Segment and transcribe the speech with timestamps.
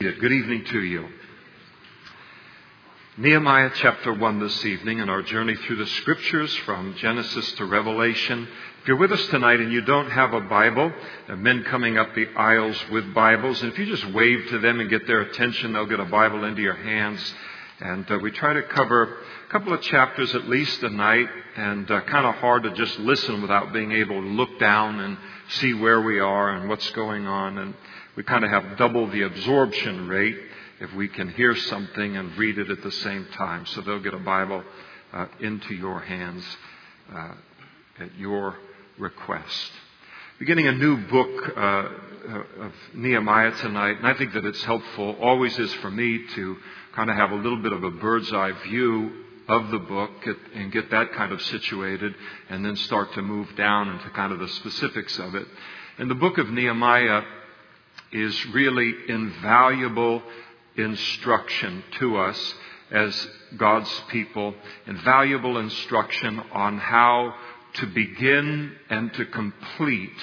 [0.00, 1.08] Good evening to you.
[3.16, 8.46] Nehemiah chapter 1 this evening in our journey through the scriptures from Genesis to Revelation.
[8.80, 10.92] If you're with us tonight and you don't have a Bible,
[11.26, 14.78] there men coming up the aisles with Bibles, and if you just wave to them
[14.78, 17.34] and get their attention, they'll get a Bible into your hands.
[17.80, 19.02] And uh, we try to cover
[19.48, 23.00] a couple of chapters at least a night, and uh, kind of hard to just
[23.00, 25.18] listen without being able to look down and
[25.48, 27.58] see where we are and what's going on.
[27.58, 27.74] And
[28.18, 30.36] we kind of have double the absorption rate
[30.80, 33.64] if we can hear something and read it at the same time.
[33.66, 34.64] So they'll get a Bible
[35.12, 36.44] uh, into your hands
[37.14, 37.34] uh,
[38.00, 38.56] at your
[38.98, 39.70] request.
[40.40, 41.88] Beginning a new book uh,
[42.64, 46.56] of Nehemiah tonight, and I think that it's helpful, always is for me to
[46.96, 49.12] kind of have a little bit of a bird's eye view
[49.46, 50.10] of the book
[50.56, 52.16] and get that kind of situated,
[52.50, 55.46] and then start to move down into kind of the specifics of it.
[55.98, 57.22] And the book of Nehemiah
[58.12, 60.22] is really invaluable
[60.76, 62.54] instruction to us
[62.90, 64.54] as God's people,
[64.86, 67.34] invaluable instruction on how
[67.74, 70.16] to begin and to complete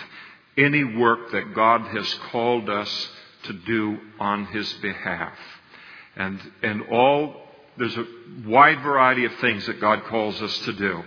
[0.57, 3.09] any work that God has called us
[3.43, 5.37] to do on His behalf.
[6.15, 7.35] And, and all,
[7.77, 8.05] there's a
[8.45, 11.03] wide variety of things that God calls us to do.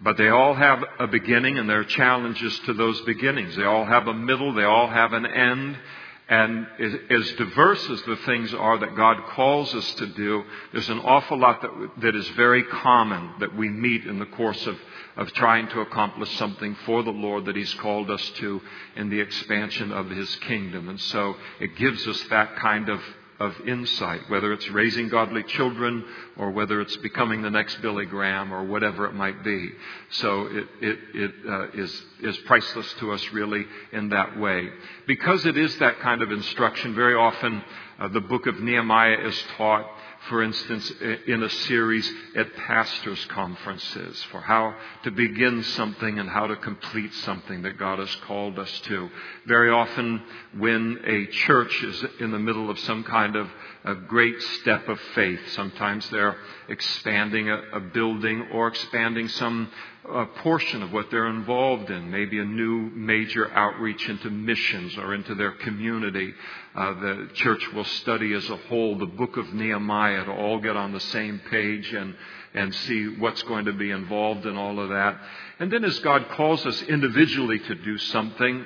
[0.00, 3.56] But they all have a beginning and there are challenges to those beginnings.
[3.56, 5.78] They all have a middle, they all have an end.
[6.26, 6.66] And
[7.10, 11.38] as diverse as the things are that God calls us to do, there's an awful
[11.38, 14.78] lot that, that is very common that we meet in the course of,
[15.16, 18.62] of trying to accomplish something for the Lord that He's called us to
[18.96, 20.88] in the expansion of His kingdom.
[20.88, 23.00] And so it gives us that kind of
[23.40, 26.04] of insight, whether it's raising godly children
[26.36, 29.70] or whether it's becoming the next Billy Graham or whatever it might be.
[30.10, 34.68] So it, it, it uh, is is priceless to us really in that way.
[35.06, 37.62] Because it is that kind of instruction, very often
[37.98, 39.86] uh, the book of Nehemiah is taught
[40.28, 40.90] for instance,
[41.26, 47.12] in a series at pastors' conferences for how to begin something and how to complete
[47.14, 49.10] something that God has called us to.
[49.46, 50.22] Very often,
[50.56, 53.48] when a church is in the middle of some kind of
[53.84, 56.36] a great step of faith, sometimes they're
[56.68, 59.70] expanding a, a building or expanding some
[60.06, 65.14] a portion of what they're involved in, maybe a new major outreach into missions or
[65.14, 66.32] into their community.
[66.74, 70.76] Uh, the church will study as a whole the book of Nehemiah to all get
[70.76, 72.14] on the same page and,
[72.52, 75.18] and see what's going to be involved in all of that.
[75.58, 78.64] And then as God calls us individually to do something,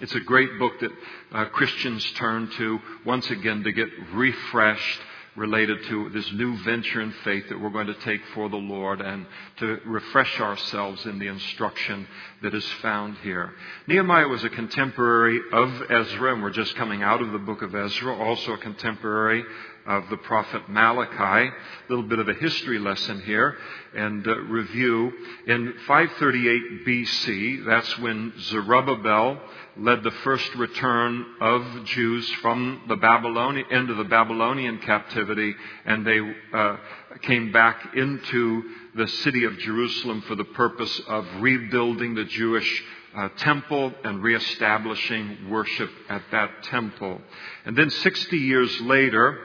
[0.00, 0.90] it's a great book that
[1.32, 5.00] uh, Christians turn to once again to get refreshed
[5.38, 9.00] related to this new venture in faith that we're going to take for the Lord
[9.00, 9.24] and
[9.58, 12.06] to refresh ourselves in the instruction
[12.42, 13.52] that is found here.
[13.86, 17.74] Nehemiah was a contemporary of Ezra, and we're just coming out of the book of
[17.74, 19.44] Ezra, also a contemporary
[19.88, 21.48] of the prophet Malachi.
[21.48, 21.52] A
[21.88, 23.56] little bit of a history lesson here
[23.96, 25.10] and uh, review.
[25.46, 29.40] In 538 BC, that's when Zerubbabel
[29.78, 35.54] led the first return of Jews from the Babylonian into the Babylonian captivity,
[35.86, 36.20] and they
[36.52, 36.76] uh,
[37.22, 38.62] came back into
[38.94, 42.84] the city of Jerusalem for the purpose of rebuilding the Jewish
[43.16, 47.20] uh, temple and reestablishing worship at that temple.
[47.64, 49.38] And then 60 years later,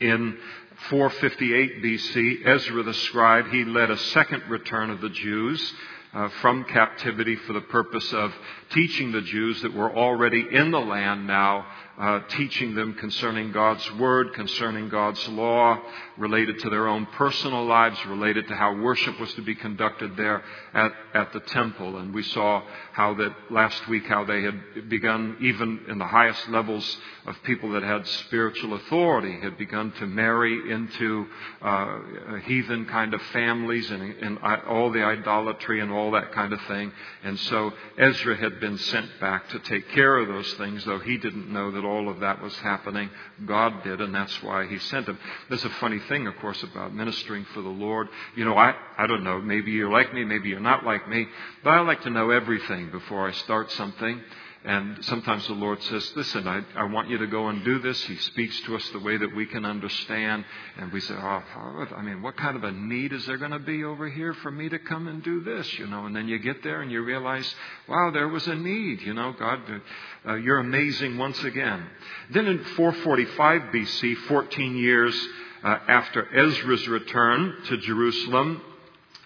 [0.00, 0.38] in
[0.90, 5.74] 458 BC, Ezra the scribe, he led a second return of the Jews
[6.14, 8.32] uh, from captivity for the purpose of
[8.70, 11.66] teaching the Jews that were already in the land now
[11.98, 15.78] uh, teaching them concerning God's Word, concerning God's law,
[16.16, 20.42] related to their own personal lives, related to how worship was to be conducted there
[20.74, 21.96] at, at the temple.
[21.96, 26.48] And we saw how that last week, how they had begun, even in the highest
[26.48, 31.26] levels of people that had spiritual authority, had begun to marry into
[31.62, 31.98] uh,
[32.44, 34.38] heathen kind of families and, and
[34.68, 36.92] all the idolatry and all that kind of thing.
[37.24, 41.16] And so Ezra had been sent back to take care of those things, though he
[41.18, 43.10] didn't know that all of that was happening.
[43.46, 45.18] God did, and that's why He sent him.
[45.48, 48.08] There's a funny thing, of course, about ministering for the Lord.
[48.36, 51.26] You know, I, I don't know, maybe you're like me, maybe you're not like me,
[51.64, 54.20] but I like to know everything before I start something.
[54.64, 58.02] And sometimes the Lord says, Listen, I, I want you to go and do this.
[58.04, 60.44] He speaks to us the way that we can understand.
[60.76, 61.42] And we say, Oh,
[61.96, 64.50] I mean, what kind of a need is there going to be over here for
[64.50, 65.78] me to come and do this?
[65.78, 67.54] You know, and then you get there and you realize,
[67.88, 69.00] wow, there was a need.
[69.02, 69.60] You know, God,
[70.26, 71.86] uh, you're amazing once again.
[72.30, 75.28] Then in 445 BC, 14 years
[75.62, 78.60] uh, after Ezra's return to Jerusalem,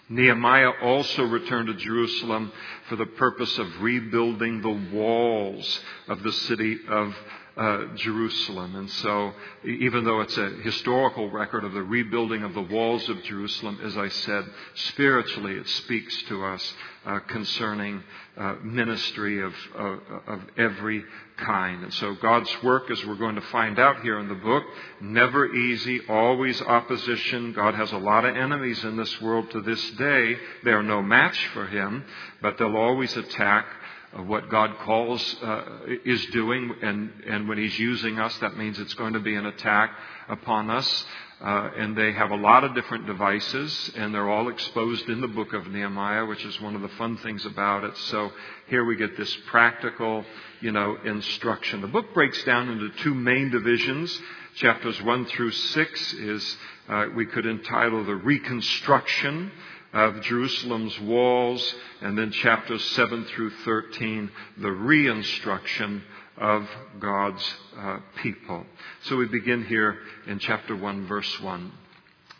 [0.08, 2.52] Nehemiah also returned to Jerusalem
[2.88, 7.14] for the purpose of rebuilding the walls of the city of
[7.56, 8.76] uh, Jerusalem.
[8.76, 9.32] And so,
[9.64, 13.96] even though it's a historical record of the rebuilding of the walls of Jerusalem, as
[13.96, 14.44] I said,
[14.74, 18.02] spiritually it speaks to us uh, concerning
[18.36, 21.04] uh, ministry of, of, of every
[21.36, 21.82] kind.
[21.82, 24.64] And so, God's work, as we're going to find out here in the book,
[25.00, 27.52] never easy, always opposition.
[27.52, 30.36] God has a lot of enemies in this world to this day.
[30.64, 32.04] They are no match for Him,
[32.40, 33.66] but they'll always attack
[34.14, 35.64] what God calls uh,
[36.04, 39.46] is doing, and, and when He's using us, that means it's going to be an
[39.46, 39.90] attack
[40.28, 41.04] upon us.
[41.40, 45.26] Uh, and they have a lot of different devices, and they're all exposed in the
[45.26, 47.96] book of Nehemiah, which is one of the fun things about it.
[47.96, 48.30] So
[48.68, 50.24] here we get this practical,
[50.60, 51.80] you know, instruction.
[51.80, 54.16] The book breaks down into two main divisions.
[54.54, 56.56] Chapters one through six is
[56.88, 59.50] uh, we could entitle the reconstruction
[59.92, 66.02] of Jerusalem's walls, and then chapters 7 through 13, the reinstruction
[66.38, 66.66] of
[66.98, 68.64] God's uh, people.
[69.02, 71.72] So we begin here in chapter 1, verse 1.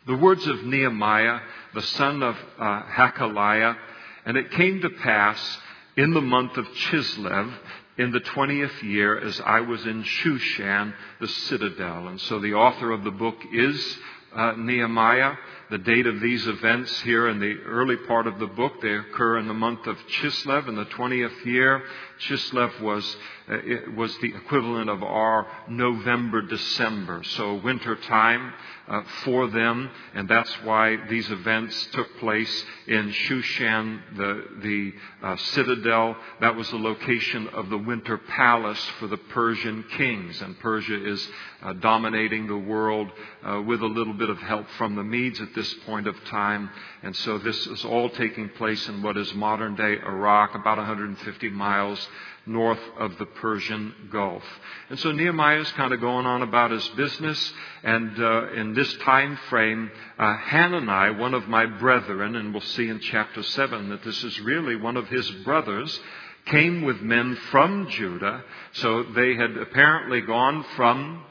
[0.07, 1.41] The words of Nehemiah,
[1.75, 3.77] the son of uh, Hachaliah,
[4.25, 5.59] and it came to pass
[5.97, 7.53] in the month of Chislev,
[7.99, 12.09] in the 20th year, as I was in Shushan, the citadel.
[12.09, 13.99] And so the author of the book is
[14.35, 15.35] uh, Nehemiah.
[15.73, 19.39] The date of these events here in the early part of the book, they occur
[19.39, 21.83] in the month of Chislev in the 20th year.
[22.21, 23.17] Chislev was,
[23.49, 23.57] uh,
[23.97, 28.53] was the equivalent of our November, December, so winter time
[28.93, 34.93] uh, for them, and that's why these events took place in Shushan, the, the
[35.27, 36.15] uh, citadel.
[36.41, 41.27] That was the location of the winter palace for the Persian kings, and Persia is
[41.63, 43.11] uh, dominating the world
[43.43, 46.69] uh, with a little bit of help from the Medes at this point of time.
[47.03, 51.49] And so this is all taking place in what is modern day Iraq, about 150
[51.49, 52.09] miles
[52.47, 54.43] north of the Persian Gulf.
[54.91, 57.53] And so Nehemiah is kind of going on about his business,
[57.83, 62.89] and uh, in this time frame, uh, Hanani, one of my brethren, and we'll see
[62.89, 66.01] in chapter 7 that this is really one of his brothers,
[66.47, 68.43] came with men from Judah.
[68.73, 71.25] So they had apparently gone from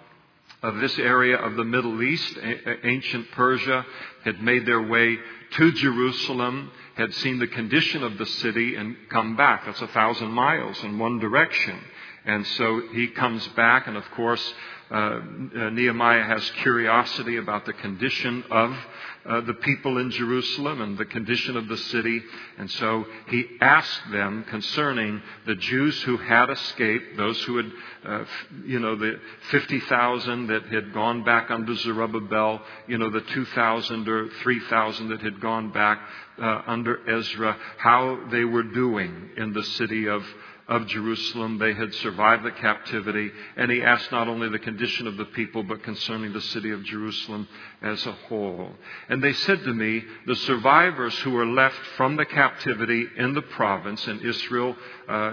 [0.63, 2.37] of this area of the Middle East,
[2.83, 3.85] ancient Persia,
[4.23, 5.17] had made their way
[5.51, 9.65] to Jerusalem, had seen the condition of the city, and come back.
[9.65, 11.79] That's a thousand miles in one direction.
[12.25, 14.53] And so he comes back, and of course,
[14.91, 18.77] uh, uh, Nehemiah has curiosity about the condition of
[19.25, 22.21] uh, the people in Jerusalem and the condition of the city.
[22.57, 27.71] And so he asked them concerning the Jews who had escaped, those who had,
[28.05, 28.25] uh,
[28.65, 29.19] you know, the
[29.51, 35.39] 50,000 that had gone back under Zerubbabel, you know, the 2,000 or 3,000 that had
[35.39, 36.01] gone back
[36.37, 40.23] uh, under Ezra, how they were doing in the city of
[40.71, 41.57] of Jerusalem.
[41.57, 43.29] They had survived the captivity.
[43.57, 46.81] And he asked not only the condition of the people, but concerning the city of
[46.85, 47.45] Jerusalem
[47.81, 48.71] as a whole.
[49.09, 53.41] And they said to me, the survivors who were left from the captivity in the
[53.41, 54.77] province in Israel,
[55.09, 55.31] uh,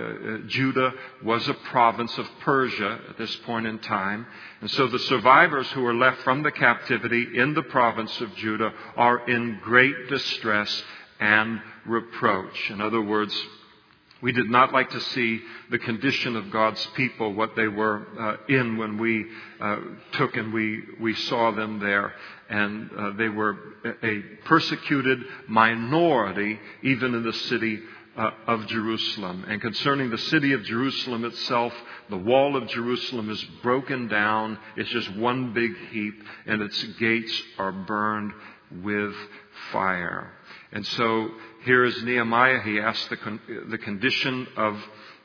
[0.48, 0.92] Judah
[1.22, 4.26] was a province of Persia at this point in time.
[4.60, 8.72] And so the survivors who were left from the captivity in the province of Judah
[8.96, 10.82] are in great distress
[11.20, 12.70] and reproach.
[12.70, 13.34] In other words,
[14.20, 18.36] we did not like to see the condition of God's people, what they were uh,
[18.48, 19.26] in when we
[19.60, 19.76] uh,
[20.12, 22.14] took and we, we saw them there.
[22.48, 23.56] And uh, they were
[24.02, 27.78] a persecuted minority, even in the city
[28.16, 29.44] uh, of Jerusalem.
[29.46, 31.72] And concerning the city of Jerusalem itself,
[32.10, 34.58] the wall of Jerusalem is broken down.
[34.76, 36.14] It's just one big heap,
[36.46, 38.32] and its gates are burned
[38.82, 39.14] with
[39.70, 40.32] fire.
[40.72, 41.30] And so
[41.64, 42.60] here is Nehemiah.
[42.62, 44.76] He asks the, con- the condition of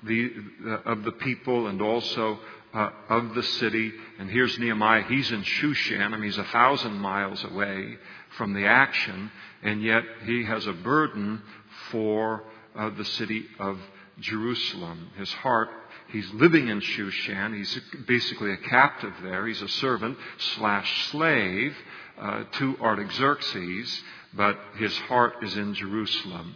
[0.04, 0.32] the,
[0.66, 2.40] uh, of the people and also
[2.74, 3.92] uh, of the city.
[4.20, 5.04] And here's Nehemiah.
[5.04, 6.02] He's in Shushan.
[6.02, 7.98] I mean, he's a thousand miles away
[8.38, 11.42] from the action, and yet he has a burden
[11.92, 12.44] for
[12.76, 13.78] uh, the city of
[14.20, 15.12] Jerusalem.
[15.18, 15.70] His heart,
[16.12, 17.56] he's living in Shushan.
[17.56, 19.48] He's basically a captive there.
[19.48, 20.18] He's a servant
[20.56, 21.76] slash slave
[22.20, 24.02] uh, to Artaxerxes
[24.36, 26.56] but his heart is in Jerusalem.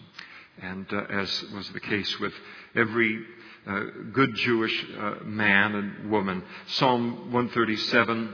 [0.61, 2.33] And uh, as was the case with
[2.75, 3.23] every
[3.67, 8.33] uh, good Jewish uh, man and woman, Psalm 137,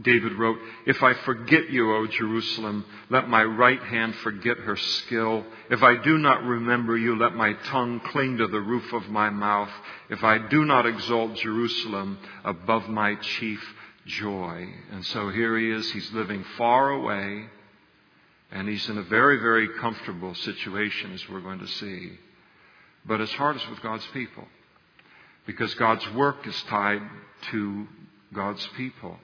[0.00, 5.44] David wrote, If I forget you, O Jerusalem, let my right hand forget her skill.
[5.70, 9.30] If I do not remember you, let my tongue cling to the roof of my
[9.30, 9.70] mouth.
[10.10, 13.60] If I do not exalt Jerusalem above my chief
[14.06, 14.68] joy.
[14.92, 17.46] And so here he is, he's living far away
[18.52, 22.12] and he's in a very, very comfortable situation, as we're going to see.
[23.04, 24.44] But his heart is with God's people.
[25.46, 27.02] because God's work is tied
[27.50, 27.86] to
[28.32, 29.16] God's people.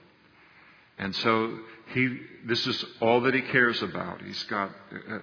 [0.97, 1.57] And so
[1.93, 4.21] he, this is all that he cares about.
[4.21, 4.69] He's got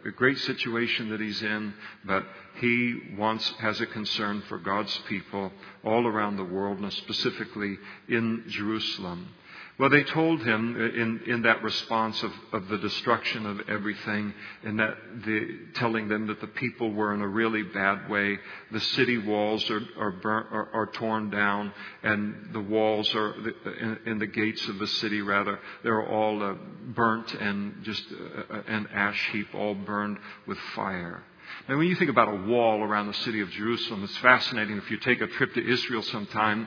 [0.05, 1.73] a, great situation that he's in,
[2.05, 5.53] but he wants, has a concern for God's people
[5.85, 7.77] all around the world, and specifically
[8.09, 9.29] in Jerusalem.
[9.79, 14.81] Well, they told him in, in that response of, of the destruction of everything, and
[14.81, 18.39] that the, telling them that the people were in a really bad way.
[18.73, 23.99] The city walls are, are, burnt, are, are torn down, and the walls are, in,
[24.05, 26.55] in, the gates of the city, rather, they're all uh,
[26.89, 30.19] burnt and just uh, uh, an ash heap, all burned
[30.49, 31.23] with fire.
[31.69, 34.77] Now, when you think about a wall around the city of Jerusalem, it's fascinating.
[34.77, 36.67] If you take a trip to Israel sometime,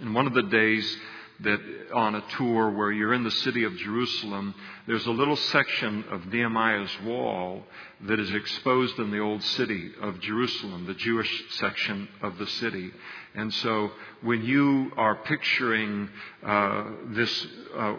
[0.00, 0.96] in one of the days,
[1.40, 1.60] that
[1.94, 4.54] on a tour where you're in the city of Jerusalem,
[4.86, 7.62] there's a little section of Nehemiah's wall
[8.06, 12.90] that is exposed in the old city of Jerusalem, the Jewish section of the city.
[13.36, 13.92] And so
[14.22, 16.08] when you are picturing
[16.44, 17.94] uh, this uh,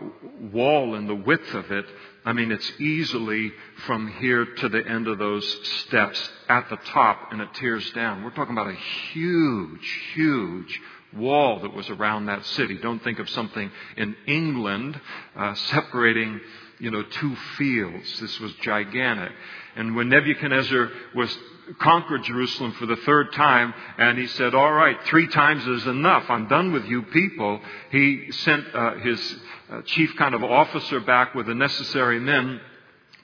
[0.52, 1.86] wall and the width of it,
[2.26, 3.54] I mean, it's easily
[3.88, 5.48] from here to the end of those
[5.84, 8.24] steps at the top and it tears down.
[8.24, 8.78] We're talking about a
[9.14, 10.82] huge, huge
[11.16, 12.78] wall that was around that city.
[12.78, 15.00] Don't think of something in England
[15.36, 16.40] uh, separating,
[16.80, 18.20] you know, two fields.
[18.20, 19.32] This was gigantic.
[19.76, 21.38] And when Nebuchadnezzar was
[21.80, 26.30] conquered Jerusalem for the third time, and he said, "All right, three times is enough.
[26.30, 27.60] I'm done with you people."
[27.92, 29.36] He sent uh, his
[29.72, 32.60] uh, chief kind of officer back with the necessary men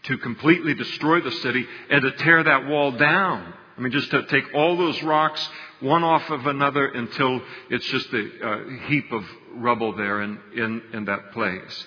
[0.04, 3.54] to completely destroy the city and to tear that wall down.
[3.78, 5.48] I mean, just to take all those rocks
[5.82, 11.06] one off of another until it's just a, heap of rubble there in, in, in
[11.06, 11.86] that place.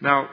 [0.00, 0.28] Now,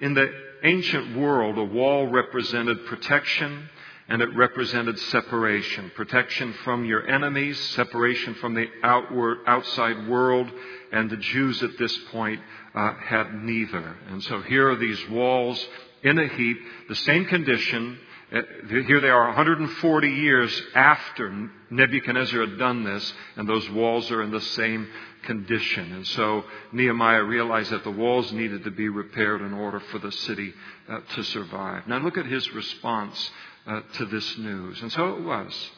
[0.00, 0.30] in the
[0.62, 3.68] ancient world, a wall represented protection
[4.08, 5.90] and it represented separation.
[5.94, 10.50] Protection from your enemies, separation from the outward, outside world,
[10.92, 12.40] and the Jews at this point
[12.74, 13.96] uh, had neither.
[14.08, 15.64] And so here are these walls
[16.02, 17.98] in a heap, the same condition,
[18.32, 24.30] here they are 140 years after Nebuchadnezzar had done this, and those walls are in
[24.30, 24.88] the same
[25.24, 25.92] condition.
[25.92, 30.12] And so Nehemiah realized that the walls needed to be repaired in order for the
[30.12, 30.54] city
[30.88, 31.86] uh, to survive.
[31.86, 33.30] Now look at his response
[33.66, 34.80] uh, to this news.
[34.80, 35.70] And so it was.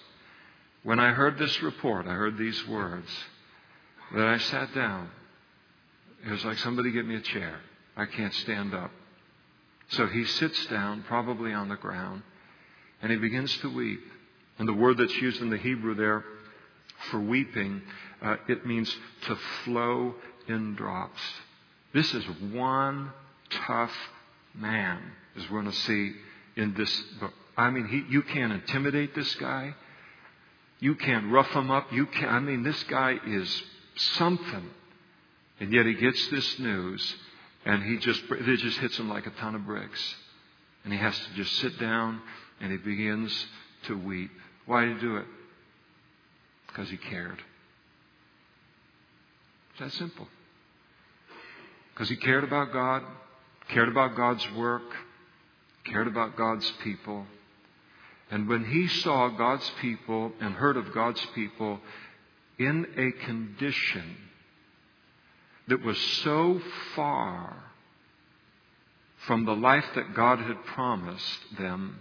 [0.85, 3.09] When I heard this report, I heard these words,
[4.15, 5.11] that I sat down.
[6.25, 7.59] It was like somebody give me a chair.
[7.97, 8.93] I can't stand up.
[9.89, 12.23] So he sits down, probably on the ground,
[13.05, 14.01] and he begins to weep.
[14.59, 16.25] And the word that's used in the Hebrew there
[17.11, 17.83] for weeping,
[18.23, 18.91] uh, it means
[19.27, 20.15] to flow
[20.49, 21.21] in drops.
[21.93, 23.13] This is one
[23.51, 23.93] tough
[24.55, 25.03] man,
[25.37, 26.15] as we're going to see
[26.57, 27.35] in this book.
[27.59, 29.75] I mean, he, you can't intimidate this guy.
[30.81, 31.93] You can't rough him up.
[31.93, 33.63] You can't, I mean, this guy is
[34.17, 34.71] something.
[35.61, 37.17] And yet he gets this news
[37.67, 40.15] and he just, it just hits him like a ton of bricks.
[40.85, 42.23] And he has to just sit down
[42.61, 43.47] and he begins
[43.87, 44.31] to weep.
[44.67, 45.27] Why did he do it?
[46.69, 47.39] Because he cared.
[49.71, 50.27] It's that simple.
[51.93, 53.03] Because he cared about God,
[53.69, 54.83] cared about God's work,
[55.85, 57.27] cared about God's people.
[58.31, 61.81] And when he saw God's people and heard of God's people
[62.59, 64.17] in a condition
[65.69, 66.61] that was so
[66.95, 67.57] far
[69.27, 71.99] from the life that God had promised them,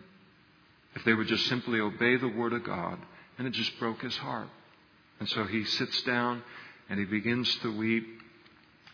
[0.96, 3.00] if they would just simply obey the Word of God.
[3.38, 4.48] And it just broke his heart.
[5.20, 6.44] And so he sits down
[6.90, 8.06] and he begins to weep.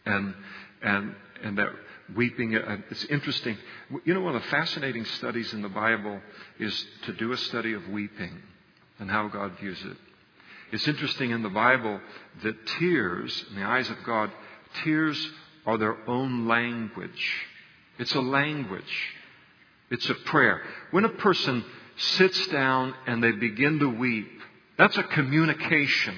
[0.06, 0.34] And,
[0.82, 1.70] and, and that
[2.15, 3.58] weeping, uh, it's interesting.
[4.06, 6.20] You know, one of the fascinating studies in the Bible
[6.60, 8.41] is to do a study of weeping
[9.00, 9.98] and how God views it.
[10.72, 12.00] It's interesting in the Bible
[12.44, 14.32] that tears, in the eyes of God,
[14.84, 15.29] tears
[15.65, 17.48] are their own language.
[17.98, 18.84] It's a language.
[19.89, 20.62] It's a prayer.
[20.91, 21.65] When a person
[22.00, 24.29] sits down and they begin to weep.
[24.77, 26.15] That's a communication.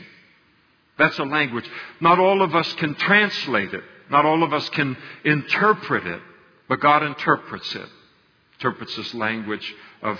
[0.97, 1.65] That's a language.
[1.99, 3.83] Not all of us can translate it.
[4.09, 6.21] Not all of us can interpret it.
[6.69, 7.89] But God interprets it.
[8.59, 10.19] Interprets this language of,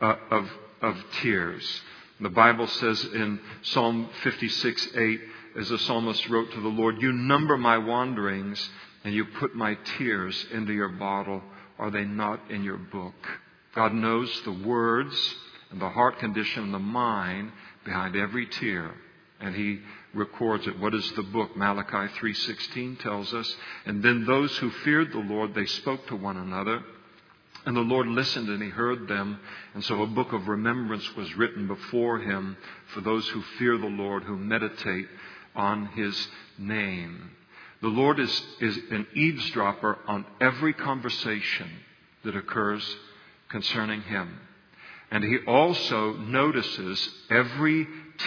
[0.00, 0.48] uh, of,
[0.80, 1.82] of tears.
[2.20, 5.20] The Bible says in Psalm 56 8,
[5.58, 8.70] as the psalmist wrote to the Lord, You number my wanderings
[9.04, 11.42] and you put my tears into your bottle.
[11.78, 13.14] Are they not in your book?
[13.74, 15.36] God knows the words
[15.70, 17.52] and the heart condition and the mind
[17.84, 18.94] behind every tear.
[19.40, 19.80] And he
[20.12, 20.78] records it.
[20.78, 21.56] What is the book?
[21.56, 26.36] Malachi 3:16 tells us, and then those who feared the Lord, they spoke to one
[26.36, 26.82] another,
[27.64, 29.38] and the Lord listened and he heard them,
[29.74, 32.56] and so a book of remembrance was written before him
[32.88, 35.08] for those who fear the Lord, who meditate
[35.54, 37.30] on his name.
[37.82, 41.70] The Lord is, is an eavesdropper on every conversation
[42.24, 42.96] that occurs
[43.50, 44.38] concerning him.
[45.10, 47.86] And he also notices every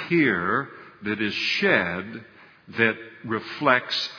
[0.10, 0.70] tear
[1.04, 2.26] that is shed
[2.78, 4.10] that reflects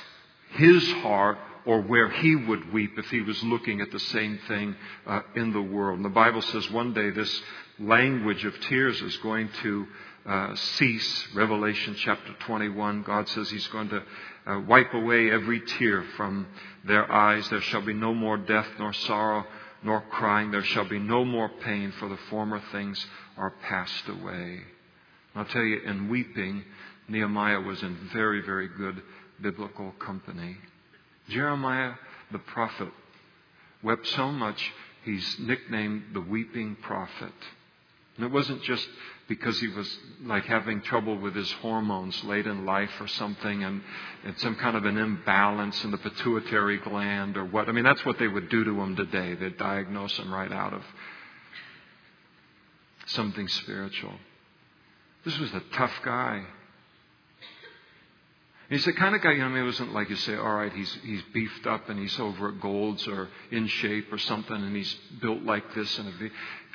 [0.51, 4.75] his heart or where he would weep if he was looking at the same thing
[5.07, 5.97] uh, in the world.
[5.97, 7.43] And the Bible says one day this
[7.79, 9.87] language of tears is going to
[10.27, 11.29] uh, cease.
[11.35, 14.03] Revelation chapter 21, God says He's going to
[14.47, 16.47] uh, wipe away every tear from
[16.85, 17.49] their eyes.
[17.49, 19.47] There shall be no more death, nor sorrow,
[19.85, 20.51] nor crying.
[20.51, 23.05] There shall be no more pain, for the former things
[23.37, 24.61] are passed away.
[25.35, 26.65] I'll tell you, in weeping,
[27.09, 29.03] Nehemiah was in very, very good
[29.41, 30.57] biblical company.
[31.29, 31.95] Jeremiah
[32.33, 32.89] the prophet
[33.83, 34.73] wept so much
[35.05, 37.33] he's nicknamed the weeping prophet.
[38.17, 38.87] And it wasn't just
[39.29, 43.81] because he was like having trouble with his hormones late in life or something and,
[44.25, 47.69] and some kind of an imbalance in the pituitary gland or what.
[47.69, 49.35] I mean, that's what they would do to him today.
[49.35, 50.83] They'd diagnose him right out of
[53.07, 54.15] something spiritual.
[55.25, 56.45] This was a tough guy.
[58.69, 60.55] He's the kind of guy, you know, I mean, it wasn't like you say, all
[60.55, 64.57] right, he's, he's beefed up and he's over at Gold's or in shape or something
[64.57, 66.31] and he's built like this and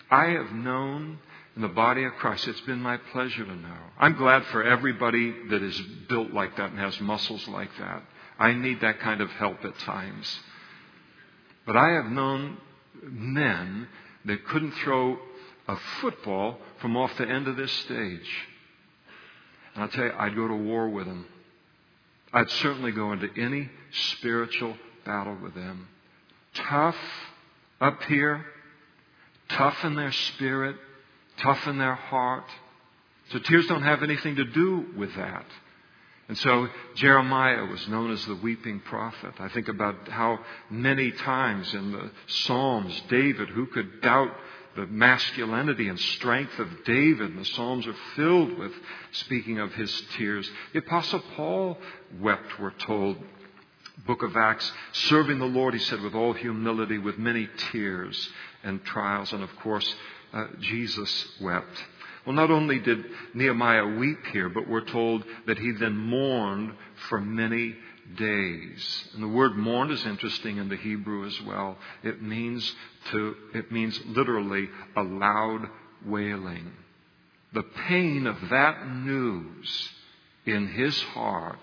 [0.10, 1.20] I have known
[1.60, 3.78] in the body of Christ, it's been my pleasure to know.
[4.00, 8.02] I'm glad for everybody that is built like that and has muscles like that.
[8.40, 10.40] I need that kind of help at times.
[11.66, 12.60] But I have known
[13.04, 13.90] men
[14.24, 15.20] that couldn't throw
[15.68, 18.48] a football from off the end of this stage.
[19.76, 21.26] And I'll tell you, I'd go to war with them.
[22.32, 23.70] I'd certainly go into any
[24.14, 25.90] spiritual battle with them.
[26.54, 26.96] Tough
[27.82, 28.46] up here,
[29.50, 30.78] tough in their spirit,
[31.42, 32.46] tough in their heart.
[33.32, 35.46] So tears don't have anything to do with that.
[36.28, 39.34] And so Jeremiah was known as the weeping prophet.
[39.40, 44.32] I think about how many times in the Psalms, David, who could doubt
[44.76, 47.32] the masculinity and strength of David.
[47.32, 48.72] And the Psalms are filled with
[49.12, 50.50] speaking of his tears.
[50.74, 51.78] The Apostle Paul
[52.20, 53.18] wept, we're told.
[54.06, 58.30] Book of Acts, serving the Lord, he said, with all humility, with many tears
[58.64, 59.34] and trials.
[59.34, 59.96] And of course,
[60.34, 61.84] uh, Jesus wept.
[62.26, 66.74] Well, not only did Nehemiah weep here, but we're told that he then mourned
[67.08, 67.76] for many
[68.18, 69.06] days.
[69.14, 71.78] And the word mourn is interesting in the Hebrew as well.
[72.04, 72.76] It means
[73.12, 75.70] to, it means literally a loud
[76.06, 76.72] wailing.
[77.54, 79.90] The pain of that news
[80.46, 81.60] in his heart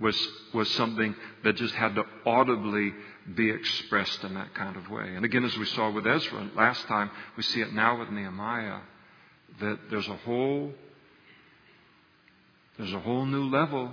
[0.00, 2.92] was, was something that just had to audibly
[3.34, 5.14] be expressed in that kind of way.
[5.14, 8.80] And again, as we saw with Ezra last time, we see it now with Nehemiah,
[9.60, 10.72] that there's a whole,
[12.76, 13.92] there's a whole new level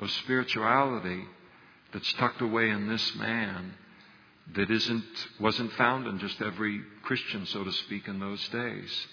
[0.00, 1.24] of spirituality
[1.92, 3.74] that's tucked away in this man
[4.56, 5.04] that isn't,
[5.40, 9.06] wasn't found in just every Christian, so to speak, in those days.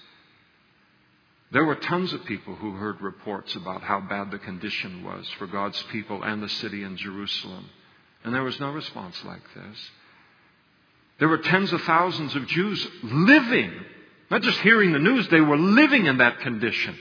[1.52, 5.48] There were tons of people who heard reports about how bad the condition was for
[5.48, 7.70] God's people and the city in Jerusalem.
[8.24, 9.90] And there was no response like this.
[11.20, 13.72] There were tens of thousands of Jews living,
[14.30, 16.98] not just hearing the news, they were living in that condition.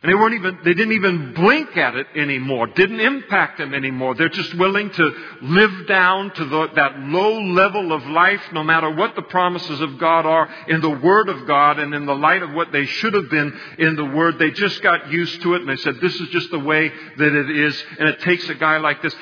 [0.00, 2.68] And they weren't even, they didn't even blink at it anymore.
[2.68, 4.14] Didn't impact them anymore.
[4.14, 5.12] They're just willing to
[5.42, 9.98] live down to the, that low level of life, no matter what the promises of
[9.98, 13.12] God are in the Word of God and in the light of what they should
[13.12, 14.38] have been in the Word.
[14.38, 17.34] They just got used to it and they said, this is just the way that
[17.34, 17.84] it is.
[17.98, 19.16] And it takes a guy like this.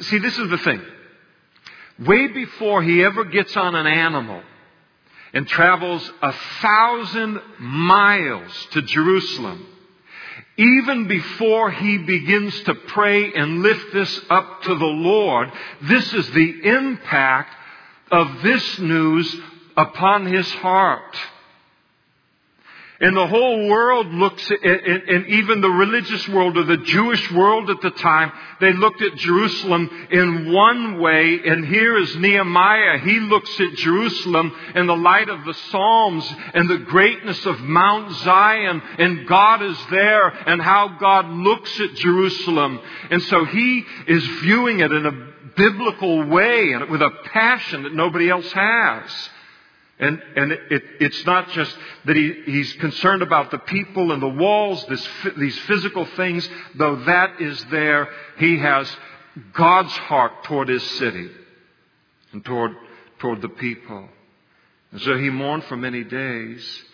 [0.00, 0.82] See, this is the thing.
[2.00, 4.42] Way before he ever gets on an animal
[5.32, 9.66] and travels a thousand miles to Jerusalem,
[10.56, 16.30] even before he begins to pray and lift this up to the Lord, this is
[16.30, 17.54] the impact
[18.10, 19.36] of this news
[19.76, 21.16] upon his heart.
[22.98, 27.82] And the whole world looks and even the religious world or the Jewish world at
[27.82, 32.98] the time, they looked at Jerusalem in one way, and here is Nehemiah.
[33.00, 38.12] He looks at Jerusalem in the light of the Psalms and the greatness of Mount
[38.12, 42.80] Zion, and God is there, and how God looks at Jerusalem.
[43.10, 47.94] And so he is viewing it in a biblical way and with a passion that
[47.94, 49.30] nobody else has.
[49.98, 54.28] And, and it, it's not just that he, he's concerned about the people and the
[54.28, 58.94] walls, this, these physical things, though that is there, he has
[59.54, 61.30] God's heart toward his city
[62.32, 62.72] and toward,
[63.20, 64.08] toward the people.
[64.92, 66.84] And so he mourned for many days,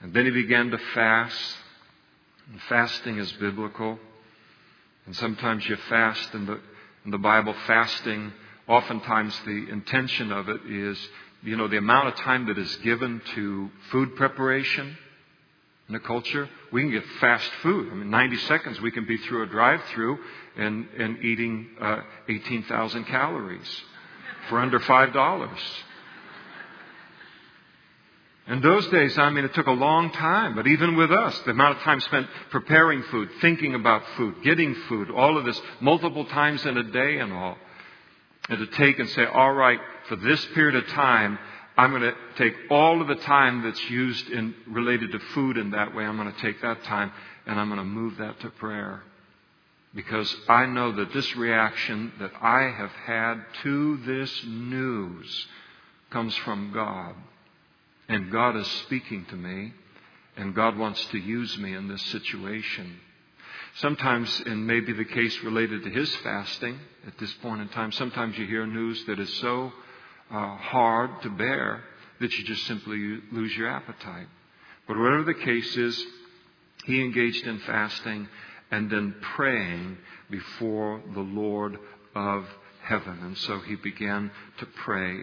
[0.00, 1.56] and then he began to fast.
[2.52, 3.98] And fasting is biblical.
[5.06, 6.60] And sometimes you fast, and the,
[7.04, 8.32] in the Bible, fasting,
[8.68, 10.98] oftentimes the intention of it is,
[11.42, 14.96] you know, the amount of time that is given to food preparation
[15.88, 16.48] in the culture.
[16.72, 17.90] We can get fast food.
[17.90, 20.18] I mean, 90 seconds we can be through a drive through
[20.56, 23.82] and, and eating uh, 18,000 calories
[24.48, 25.48] for under $5.
[28.48, 31.50] In those days, I mean, it took a long time, but even with us, the
[31.50, 36.24] amount of time spent preparing food, thinking about food, getting food, all of this, multiple
[36.24, 37.58] times in a day and all,
[38.48, 41.38] and to take and say, all right, for this period of time,
[41.76, 45.70] I'm going to take all of the time that's used in related to food in
[45.70, 46.04] that way.
[46.04, 47.12] I'm going to take that time
[47.46, 49.02] and I'm going to move that to prayer.
[49.94, 55.46] Because I know that this reaction that I have had to this news
[56.10, 57.14] comes from God.
[58.08, 59.72] And God is speaking to me,
[60.36, 62.98] and God wants to use me in this situation.
[63.76, 68.36] Sometimes, and maybe the case related to his fasting at this point in time, sometimes
[68.36, 69.72] you hear news that is so
[70.30, 71.82] uh, hard to bear
[72.20, 74.28] that you just simply lose your appetite.
[74.86, 76.06] But whatever the case is,
[76.84, 78.28] he engaged in fasting
[78.70, 79.98] and then praying
[80.30, 81.78] before the Lord
[82.14, 82.46] of
[82.82, 83.18] heaven.
[83.22, 85.20] And so he began to pray.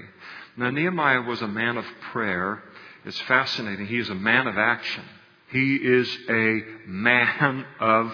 [0.57, 2.63] Now, Nehemiah was a man of prayer
[3.05, 3.85] it's fascinating.
[3.85, 5.03] He is a man of action.
[5.51, 8.11] He is a man of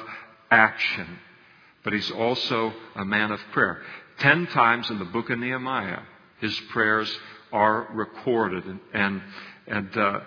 [0.52, 1.08] action.
[1.84, 3.82] But he's also a man of prayer.
[4.20, 6.02] Ten times in the book of Nehemiah,
[6.42, 7.14] his prayers
[7.54, 8.66] are recorded.
[8.66, 9.22] And, and,
[9.68, 10.20] and uh,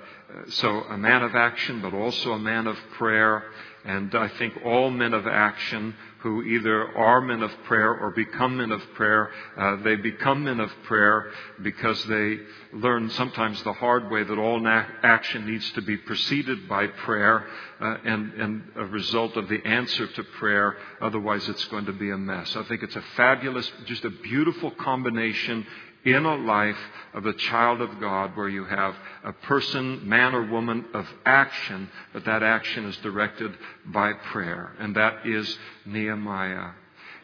[0.48, 3.44] so a man of action, but also a man of prayer.
[3.84, 8.56] And I think all men of action who either are men of prayer or become
[8.56, 9.30] men of prayer.
[9.58, 11.30] Uh, they become men of prayer
[11.62, 12.38] because they
[12.72, 17.46] learn sometimes the hard way that all na- action needs to be preceded by prayer
[17.78, 20.78] uh, and, and a result of the answer to prayer.
[21.02, 22.56] Otherwise, it's going to be a mess.
[22.56, 25.66] I think it's a fabulous, just a beautiful combination
[26.04, 26.78] in a life
[27.14, 31.88] of a child of God where you have a person, man or woman of action,
[32.12, 33.52] but that action is directed
[33.86, 34.72] by prayer.
[34.78, 36.72] And that is Nehemiah.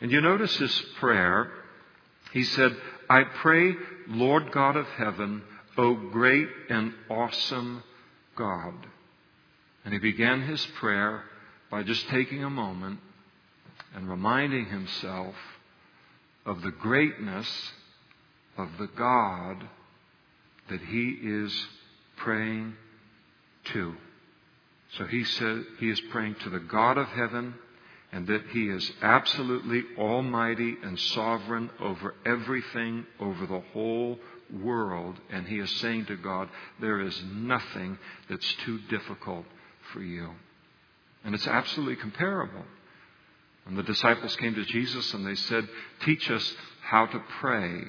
[0.00, 1.50] And you notice his prayer.
[2.32, 2.74] He said,
[3.08, 3.74] I pray,
[4.08, 5.42] Lord God of heaven,
[5.76, 7.82] O great and awesome
[8.36, 8.74] God.
[9.84, 11.24] And he began his prayer
[11.70, 13.00] by just taking a moment
[13.94, 15.34] and reminding himself
[16.46, 17.72] of the greatness
[18.62, 19.68] of the God
[20.68, 21.66] that he is
[22.16, 22.74] praying
[23.72, 23.94] to.
[24.96, 27.54] So he said he is praying to the God of heaven
[28.12, 34.18] and that he is absolutely almighty and sovereign over everything, over the whole
[34.62, 35.16] world.
[35.30, 36.48] And he is saying to God,
[36.80, 39.44] there is nothing that's too difficult
[39.92, 40.30] for you.
[41.24, 42.64] And it's absolutely comparable.
[43.66, 45.68] And the disciples came to Jesus and they said,
[46.04, 47.82] teach us how to pray.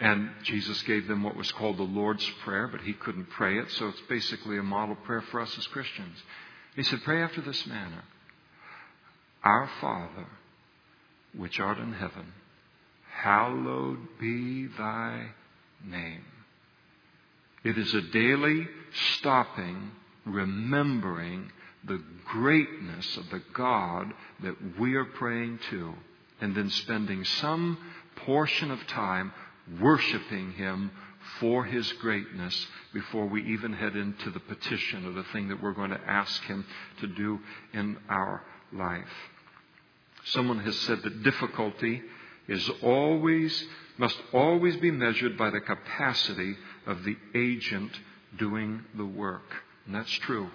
[0.00, 3.70] And Jesus gave them what was called the Lord's Prayer, but he couldn't pray it,
[3.70, 6.18] so it's basically a model prayer for us as Christians.
[6.74, 8.02] He said, Pray after this manner
[9.44, 10.26] Our Father,
[11.36, 12.32] which art in heaven,
[13.08, 15.28] hallowed be thy
[15.84, 16.24] name.
[17.62, 18.68] It is a daily
[19.16, 19.92] stopping,
[20.26, 21.52] remembering
[21.84, 25.94] the greatness of the God that we are praying to,
[26.40, 27.78] and then spending some
[28.16, 29.32] portion of time
[29.80, 30.90] worshiping Him
[31.40, 35.72] for His greatness before we even head into the petition or the thing that we're
[35.72, 36.64] going to ask Him
[37.00, 37.38] to do
[37.72, 39.04] in our life.
[40.24, 42.02] Someone has said that difficulty
[42.48, 43.64] is always,
[43.98, 47.92] must always be measured by the capacity of the agent
[48.38, 49.62] doing the work.
[49.86, 50.50] And that's true.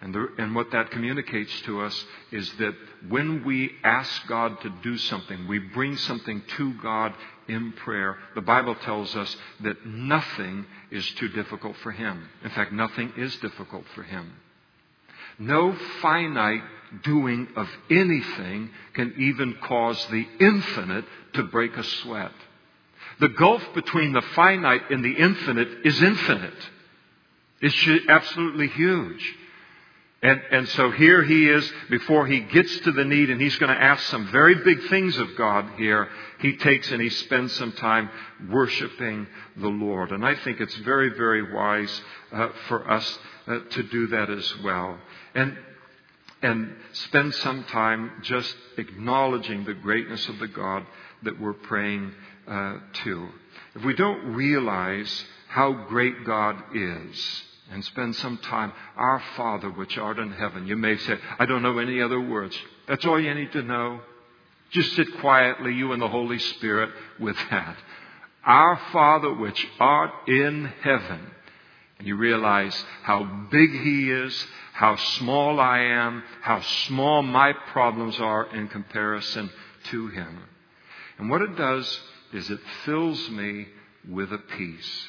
[0.00, 2.74] And, and, what that communicates to us is that
[3.08, 7.14] when we ask God to do something, we bring something to God
[7.48, 12.28] in prayer, the Bible tells us that nothing is too difficult for Him.
[12.42, 14.32] In fact, nothing is difficult for Him.
[15.38, 16.62] No finite
[17.02, 21.04] doing of anything can even cause the infinite
[21.34, 22.32] to break a sweat.
[23.20, 26.70] The gulf between the finite and the infinite is infinite.
[27.60, 29.34] It's absolutely huge.
[30.24, 33.74] And, and so here he is before he gets to the need and he's going
[33.74, 36.08] to ask some very big things of God here.
[36.40, 38.08] He takes and he spends some time
[38.48, 39.26] worshiping
[39.58, 40.12] the Lord.
[40.12, 44.50] And I think it's very, very wise uh, for us uh, to do that as
[44.64, 44.98] well.
[45.34, 45.58] And,
[46.40, 50.86] and spend some time just acknowledging the greatness of the God
[51.24, 52.14] that we're praying
[52.48, 53.28] uh, to.
[53.74, 58.72] If we don't realize how great God is, and spend some time.
[58.96, 60.66] Our Father which art in heaven.
[60.66, 62.56] You may say, I don't know any other words.
[62.86, 64.00] That's all you need to know.
[64.70, 67.76] Just sit quietly, you and the Holy Spirit, with that.
[68.44, 71.30] Our Father which art in heaven.
[71.98, 78.18] And you realize how big He is, how small I am, how small my problems
[78.18, 79.48] are in comparison
[79.84, 80.40] to Him.
[81.18, 82.00] And what it does
[82.32, 83.68] is it fills me
[84.10, 85.08] with a peace.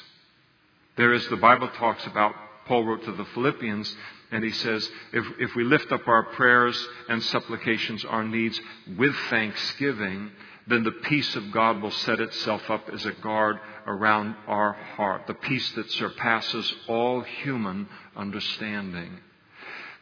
[0.96, 2.34] There is, the Bible talks about,
[2.66, 3.94] Paul wrote to the Philippians,
[4.30, 8.60] and he says, if, if we lift up our prayers and supplications, our needs
[8.96, 10.30] with thanksgiving,
[10.66, 15.26] then the peace of God will set itself up as a guard around our heart,
[15.26, 19.20] the peace that surpasses all human understanding.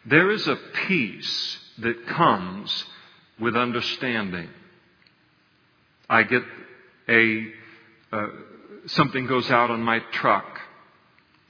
[0.07, 2.85] There is a peace that comes
[3.39, 4.49] with understanding.
[6.09, 6.43] I get
[7.09, 7.47] a,
[8.13, 8.27] uh,
[8.87, 10.54] something goes out on my truck.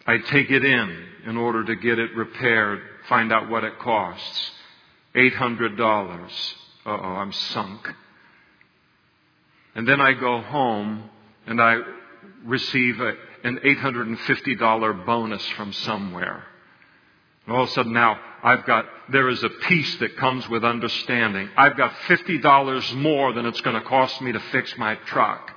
[0.06, 4.50] I take it in in order to get it repaired, find out what it costs.
[5.14, 6.30] $800.
[6.86, 7.88] Uh oh, I'm sunk.
[9.74, 11.08] And then I go home
[11.46, 11.78] and I
[12.44, 13.14] receive a,
[13.44, 16.44] an $850 bonus from somewhere.
[17.46, 20.64] And all of a sudden now I've got, there is a peace that comes with
[20.64, 21.48] understanding.
[21.56, 25.50] I've got $50 more than it's going to cost me to fix my truck.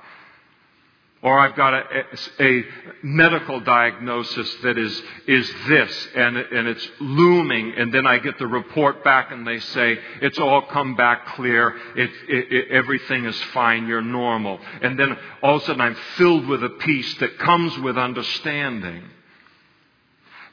[1.20, 2.04] Or I've got a,
[2.38, 2.64] a,
[3.02, 8.46] medical diagnosis that is, is this, and, and it's looming, and then I get the
[8.46, 13.40] report back and they say, it's all come back clear, it, it, it, everything is
[13.52, 14.60] fine, you're normal.
[14.80, 19.02] And then all of a sudden I'm filled with a peace that comes with understanding.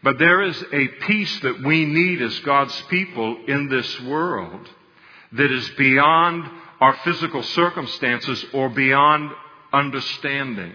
[0.01, 4.67] But there is a peace that we need as God's people in this world
[5.32, 6.49] that is beyond
[6.82, 9.32] our physical circumstances or beyond
[9.75, 10.73] understanding.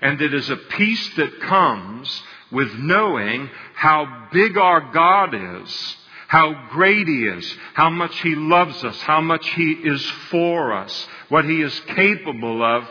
[0.00, 6.68] And it is a peace that comes with knowing how big our God is, how
[6.70, 11.44] great He is, how much He loves us, how much He is for us, what
[11.44, 12.88] He is capable of.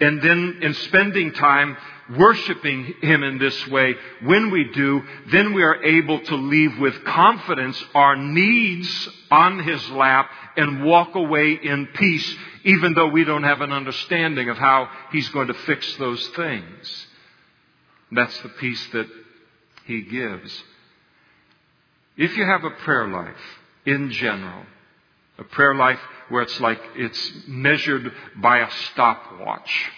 [0.00, 1.76] And then in spending time
[2.16, 7.04] worshiping Him in this way, when we do, then we are able to leave with
[7.04, 13.44] confidence our needs on His lap and walk away in peace, even though we don't
[13.44, 17.06] have an understanding of how He's going to fix those things.
[18.10, 19.06] That's the peace that
[19.86, 20.62] He gives.
[22.16, 24.64] If you have a prayer life in general,
[25.38, 29.90] a prayer life where it's like it's measured by a stopwatch,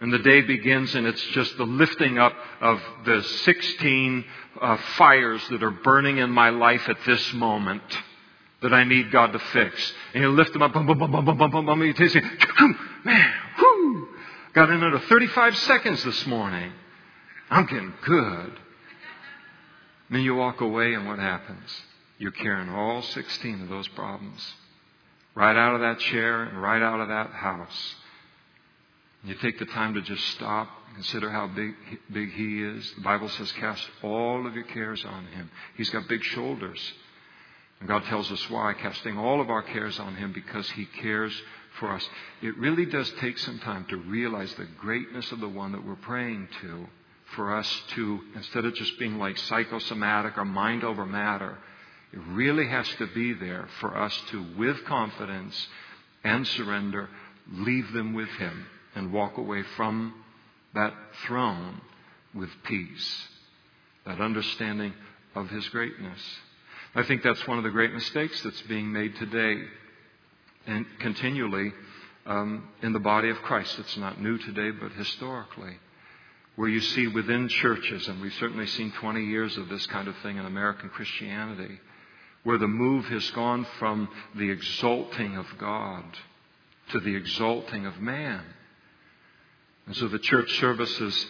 [0.00, 4.24] and the day begins, and it's just the lifting up of the 16
[4.60, 7.82] uh, fires that are burning in my life at this moment
[8.62, 9.92] that I need God to fix.
[10.14, 12.16] And you lift them up, boom, boom, boom, boom, boom, boom, boom, boom, you taste
[12.16, 12.24] it,
[13.04, 14.08] man, whoo!
[14.52, 16.72] Got in under 35 seconds this morning.
[17.50, 18.52] I'm getting good.
[20.08, 21.70] And then you walk away, and what happens?
[22.18, 24.54] You're carrying all 16 of those problems
[25.34, 27.94] right out of that chair and right out of that house.
[29.22, 31.74] You take the time to just stop, and consider how big,
[32.10, 32.92] big He is.
[32.96, 35.50] The Bible says, cast all of your cares on Him.
[35.76, 36.80] He's got big shoulders.
[37.80, 41.32] And God tells us why, casting all of our cares on Him because He cares
[41.78, 42.08] for us.
[42.42, 45.94] It really does take some time to realize the greatness of the one that we're
[45.96, 46.86] praying to
[47.36, 51.58] for us to, instead of just being like psychosomatic or mind over matter,
[52.12, 55.68] it really has to be there for us to, with confidence
[56.24, 57.08] and surrender,
[57.52, 60.14] leave them with Him and walk away from
[60.74, 60.94] that
[61.26, 61.80] throne
[62.34, 63.28] with peace,
[64.06, 64.94] that understanding
[65.34, 66.20] of His greatness.
[66.98, 69.62] I think that's one of the great mistakes that's being made today
[70.66, 71.72] and continually
[72.26, 73.78] um, in the body of Christ.
[73.78, 75.76] It's not new today, but historically.
[76.56, 80.16] Where you see within churches, and we've certainly seen 20 years of this kind of
[80.24, 81.78] thing in American Christianity,
[82.42, 86.02] where the move has gone from the exalting of God
[86.90, 88.42] to the exalting of man.
[89.86, 91.26] And so the church services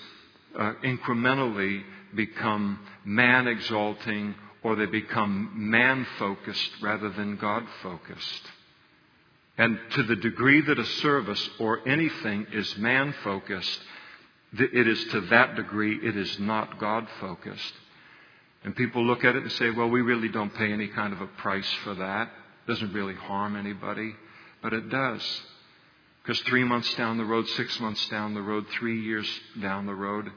[0.59, 1.83] uh, incrementally
[2.15, 8.43] become man exalting or they become man focused rather than God focused.
[9.57, 13.81] And to the degree that a service or anything is man focused,
[14.53, 17.75] it is to that degree it is not God focused.
[18.65, 21.21] And people look at it and say, well, we really don't pay any kind of
[21.21, 22.29] a price for that.
[22.29, 24.15] It doesn't really harm anybody.
[24.63, 25.23] But it does.
[26.23, 29.29] Because three months down the road, six months down the road, three years
[29.61, 30.31] down the road,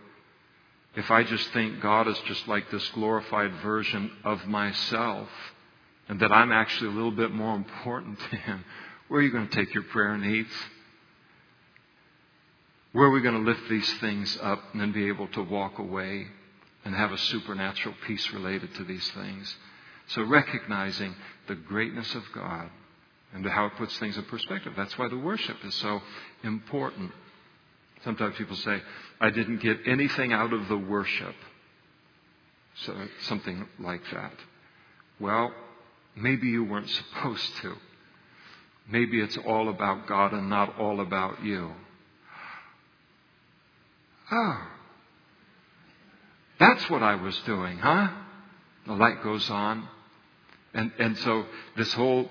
[0.96, 5.30] if I just think God is just like this glorified version of myself,
[6.10, 8.66] and that I'm actually a little bit more important to Him,
[9.08, 10.52] where are you going to take your prayer needs?
[12.94, 15.80] Where are we going to lift these things up and then be able to walk
[15.80, 16.28] away
[16.84, 19.56] and have a supernatural peace related to these things?
[20.08, 21.16] So recognizing
[21.48, 22.70] the greatness of God
[23.34, 24.74] and how it puts things in perspective.
[24.76, 26.02] That's why the worship is so
[26.44, 27.12] important.
[28.04, 28.82] Sometimes people say,
[29.20, 31.36] I didn't get anything out of the worship.
[32.86, 34.34] So, something like that.
[35.20, 35.52] Well,
[36.16, 37.76] maybe you weren't supposed to.
[38.90, 41.72] Maybe it's all about God and not all about you.
[44.32, 44.68] Oh,
[46.60, 48.10] that's what I was doing, huh?
[48.88, 49.88] The light goes on.
[50.74, 52.30] And, and so this whole,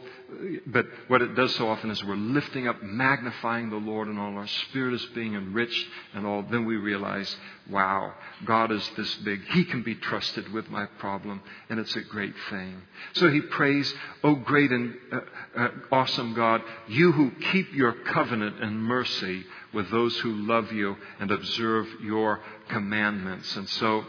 [0.67, 4.35] but what it does so often is we're lifting up, magnifying the Lord, and all
[4.39, 6.43] our spirit is being enriched, and all.
[6.51, 7.37] Then we realize,
[7.69, 8.15] wow,
[8.47, 9.43] God is this big.
[9.51, 12.81] He can be trusted with my problem, and it's a great thing.
[13.13, 13.93] So he prays,
[14.25, 15.21] Oh, great and uh,
[15.55, 20.97] uh, awesome God, you who keep your covenant and mercy with those who love you
[21.19, 23.55] and observe your commandments.
[23.55, 24.05] And so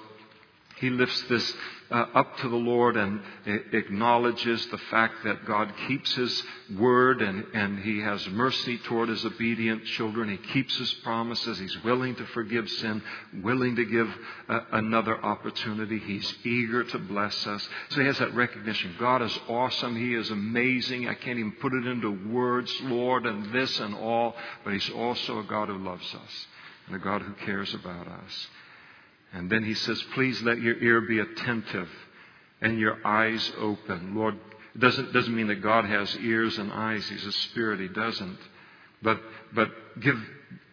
[0.77, 1.53] he lifts this
[1.91, 6.43] uh, up to the Lord and acknowledges the fact that God keeps His
[6.77, 10.29] word and, and He has mercy toward His obedient children.
[10.29, 11.59] He keeps His promises.
[11.59, 13.01] He's willing to forgive sin,
[13.41, 14.09] willing to give
[14.47, 15.99] uh, another opportunity.
[15.99, 17.67] He's eager to bless us.
[17.89, 18.95] So He has that recognition.
[18.97, 19.95] God is awesome.
[19.95, 21.09] He is amazing.
[21.09, 24.35] I can't even put it into words, Lord, and this and all.
[24.63, 26.47] But He's also a God who loves us
[26.87, 28.47] and a God who cares about us.
[29.33, 31.89] And then he says, Please let your ear be attentive
[32.61, 34.15] and your eyes open.
[34.15, 34.35] Lord,
[34.75, 37.07] it doesn't, doesn't mean that God has ears and eyes.
[37.09, 37.79] He's a spirit.
[37.79, 38.39] He doesn't.
[39.01, 39.19] But,
[39.53, 40.19] but give,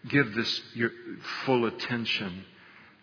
[0.09, 0.91] give this your
[1.47, 2.45] full attention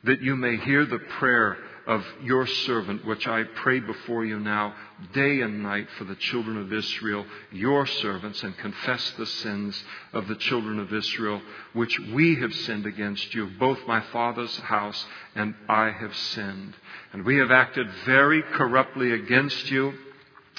[0.04, 4.74] that you may hear the prayer of your servant, which I pray before you now,
[5.14, 10.28] day and night for the children of Israel, your servants, and confess the sins of
[10.28, 11.42] the children of Israel,
[11.74, 13.48] which we have sinned against you.
[13.60, 16.76] Both my father's house and I have sinned.
[17.14, 19.94] And we have acted very corruptly against you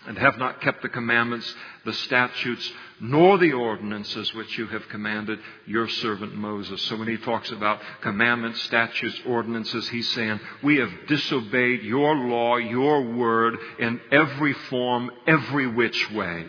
[0.07, 1.53] and have not kept the commandments,
[1.85, 6.81] the statutes, nor the ordinances which you have commanded your servant Moses.
[6.83, 12.57] So when he talks about commandments, statutes, ordinances, he's saying, we have disobeyed your law,
[12.57, 16.47] your word in every form, every which way.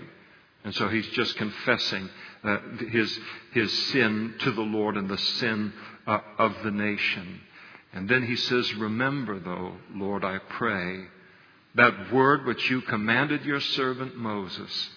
[0.64, 2.10] And so he's just confessing
[2.44, 2.58] uh,
[2.90, 3.20] his,
[3.54, 5.74] his sin to the Lord and the sin
[6.06, 7.42] uh, of the nation.
[7.94, 11.06] And then he says, Remember, though, Lord, I pray,
[11.78, 14.90] that word which you commanded your servant Moses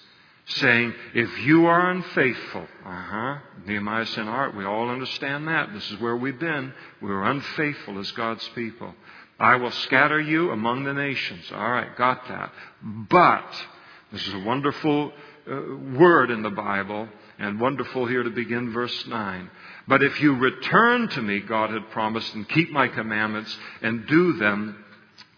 [0.47, 5.73] saying, if you are unfaithful, uh huh, Nehemiah said, all right, we all understand that.
[5.73, 6.73] This is where we've been.
[7.01, 8.95] We were unfaithful as God's people.
[9.39, 11.45] I will scatter you among the nations.
[11.53, 12.53] All right, got that.
[12.83, 13.67] But,
[14.13, 15.13] this is a wonderful
[15.51, 15.61] uh,
[15.97, 19.51] word in the Bible, and wonderful here to begin verse 9.
[19.89, 24.35] But if you return to me, God had promised, and keep my commandments and do
[24.35, 24.85] them,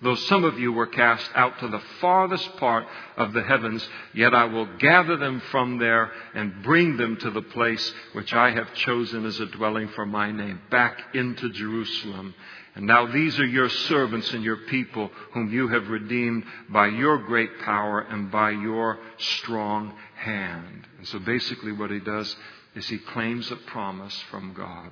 [0.02, 2.84] Though some of you were cast out to the farthest part
[3.16, 7.42] of the heavens, yet I will gather them from there and bring them to the
[7.42, 12.34] place which I have chosen as a dwelling for my name, back into Jerusalem.
[12.74, 17.18] And now these are your servants and your people whom you have redeemed by your
[17.18, 20.86] great power and by your strong hand.
[20.98, 22.34] And so basically what he does
[22.74, 24.90] is he claims a promise from God.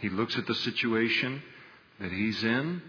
[0.00, 1.42] He looks at the situation
[2.00, 2.82] that he's in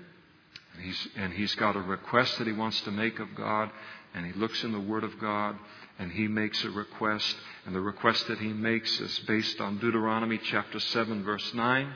[0.73, 3.69] and he's, and he's got a request that he wants to make of God,
[4.13, 5.55] and he looks in the Word of God,
[5.99, 7.35] and he makes a request.
[7.65, 11.93] And the request that he makes is based on Deuteronomy chapter 7, verse 9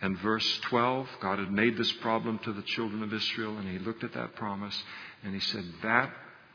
[0.00, 1.08] and verse 12.
[1.20, 4.34] God had made this problem to the children of Israel, and he looked at that
[4.36, 4.76] promise,
[5.22, 6.10] and he said, That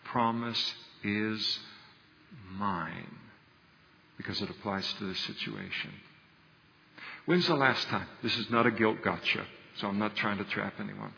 [0.05, 1.60] promise is
[2.51, 3.15] mine,
[4.17, 5.91] because it applies to this situation.
[7.25, 8.08] When's the last time?
[8.23, 9.45] This is not a guilt gotcha,
[9.77, 11.13] so I'm not trying to trap anyone.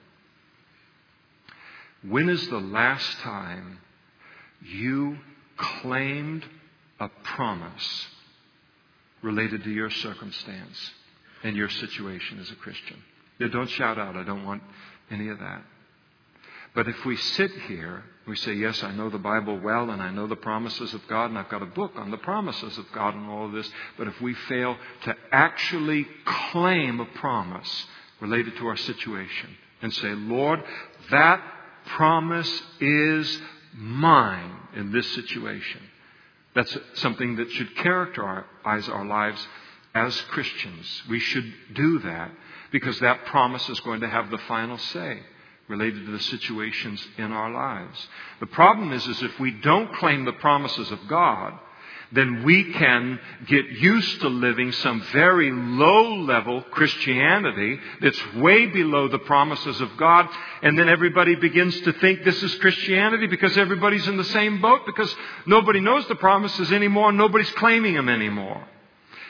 [2.08, 3.80] When is the last time
[4.62, 5.18] you
[5.58, 6.46] claimed
[7.00, 8.08] a promise
[9.22, 10.92] related to your circumstance
[11.44, 12.98] and your situation as a Christian?
[13.40, 14.16] Yeah, don't shout out.
[14.16, 14.64] I don't want
[15.12, 15.64] any of that.
[16.74, 20.10] But if we sit here, we say, Yes, I know the Bible well, and I
[20.10, 23.13] know the promises of God, and I've got a book on the promises of God
[23.13, 23.69] and all of this.
[23.98, 27.88] But if we fail to actually claim a promise
[28.21, 29.50] related to our situation
[29.82, 30.63] and say, Lord,
[31.10, 31.42] that
[31.96, 33.42] promise is
[33.73, 35.81] mine in this situation.
[36.54, 39.48] That's something that should characterize our lives
[39.94, 41.04] as Christians.
[41.10, 42.31] We should do that
[42.71, 45.21] because that promise is going to have the final say
[45.67, 48.08] related to the situations in our lives.
[48.39, 51.58] The problem is, is if we don't claim the promises of God,
[52.12, 59.08] then we can get used to living some very low level Christianity that's way below
[59.08, 60.28] the promises of God.
[60.62, 64.82] And then everybody begins to think this is Christianity because everybody's in the same boat
[64.86, 65.14] because
[65.46, 67.10] nobody knows the promises anymore.
[67.10, 68.62] And nobody's claiming them anymore.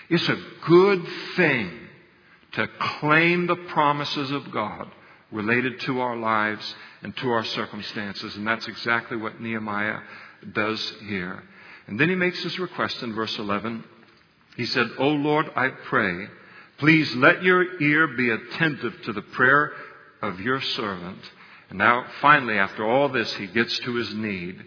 [0.09, 1.71] It's a good thing
[2.53, 2.67] to
[2.99, 4.89] claim the promises of God
[5.31, 8.35] related to our lives and to our circumstances.
[8.35, 9.99] And that's exactly what Nehemiah
[10.51, 11.43] does here.
[11.87, 13.83] And then he makes his request in verse 11.
[14.57, 16.27] He said, O Lord, I pray,
[16.77, 19.71] please let your ear be attentive to the prayer
[20.21, 21.19] of your servant.
[21.69, 24.63] And now, finally, after all this, he gets to his need.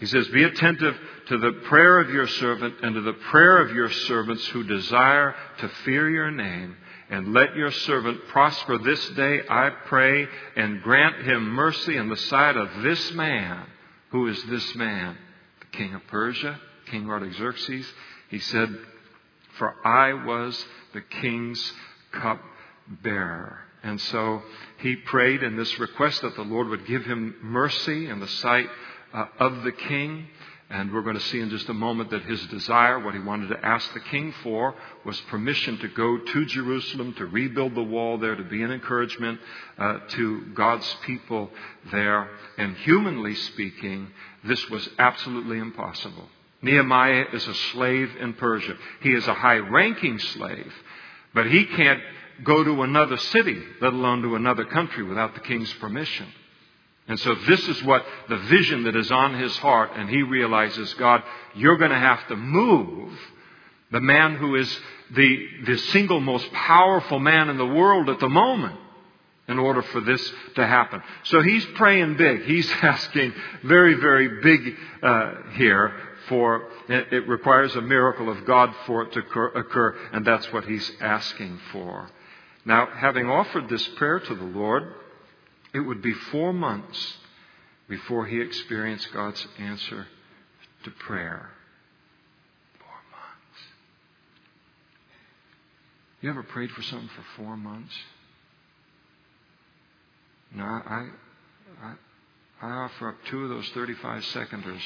[0.00, 0.98] He says, Be attentive
[1.28, 5.34] to the prayer of your servant and to the prayer of your servants who desire
[5.58, 6.76] to fear your name.
[7.08, 10.26] And let your servant prosper this day, I pray,
[10.56, 13.64] and grant him mercy in the sight of this man.
[14.10, 15.16] Who is this man?
[15.72, 16.60] King of Persia,
[16.90, 17.86] King Artaxerxes.
[18.30, 18.68] He said,
[19.58, 21.72] For I was the king's
[22.12, 23.58] cupbearer.
[23.82, 24.42] And so
[24.78, 28.68] he prayed in this request that the Lord would give him mercy in the sight
[29.12, 30.28] uh, of the king.
[30.70, 33.48] And we're going to see in just a moment that his desire, what he wanted
[33.48, 38.16] to ask the king for, was permission to go to Jerusalem, to rebuild the wall
[38.16, 39.38] there, to be an encouragement
[39.76, 41.50] uh, to God's people
[41.90, 42.30] there.
[42.56, 44.08] And humanly speaking,
[44.44, 46.28] this was absolutely impossible.
[46.62, 48.76] Nehemiah is a slave in Persia.
[49.00, 50.72] He is a high ranking slave,
[51.34, 52.00] but he can't
[52.44, 56.26] go to another city, let alone to another country, without the king's permission.
[57.08, 60.94] And so this is what the vision that is on his heart, and he realizes,
[60.94, 61.22] God,
[61.54, 63.18] you're going to have to move
[63.90, 64.80] the man who is
[65.10, 68.78] the, the single most powerful man in the world at the moment
[69.48, 71.02] in order for this to happen.
[71.24, 72.44] So he's praying big.
[72.44, 73.34] He's asking
[73.64, 75.92] very, very big uh, here
[76.28, 80.52] for it, it requires a miracle of God for it to occur, occur, and that's
[80.52, 82.08] what he's asking for.
[82.64, 84.94] Now, having offered this prayer to the Lord,
[85.74, 87.16] it would be four months
[87.88, 90.06] before he experienced God's answer
[90.84, 91.50] to prayer.
[92.78, 93.60] Four months.
[96.20, 97.94] You ever prayed for something for four months?
[100.54, 101.08] No, I,
[101.82, 101.94] I,
[102.60, 104.82] I offer up two of those 35 seconders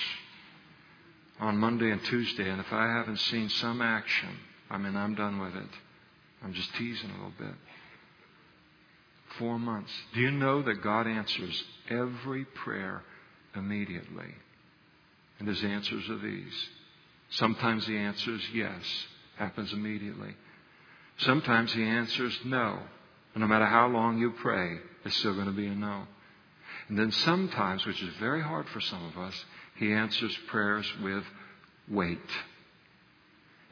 [1.41, 4.31] on Monday and Tuesday, and if I haven't seen some action,
[4.71, 5.71] I mean, I'm done with it.
[6.43, 7.55] I'm just teasing a little bit
[9.39, 9.93] four months.
[10.15, 13.03] Do you know that God answers every prayer
[13.55, 14.35] immediately?
[15.39, 16.69] And his answers are these.
[17.31, 18.83] Sometimes he answers yes,
[19.37, 20.35] happens immediately.
[21.19, 22.79] Sometimes he answers no.
[23.35, 26.03] No matter how long you pray, it's still going to be a no.
[26.89, 29.45] And then sometimes, which is very hard for some of us,
[29.77, 31.25] he answers prayers with
[31.89, 32.19] wait.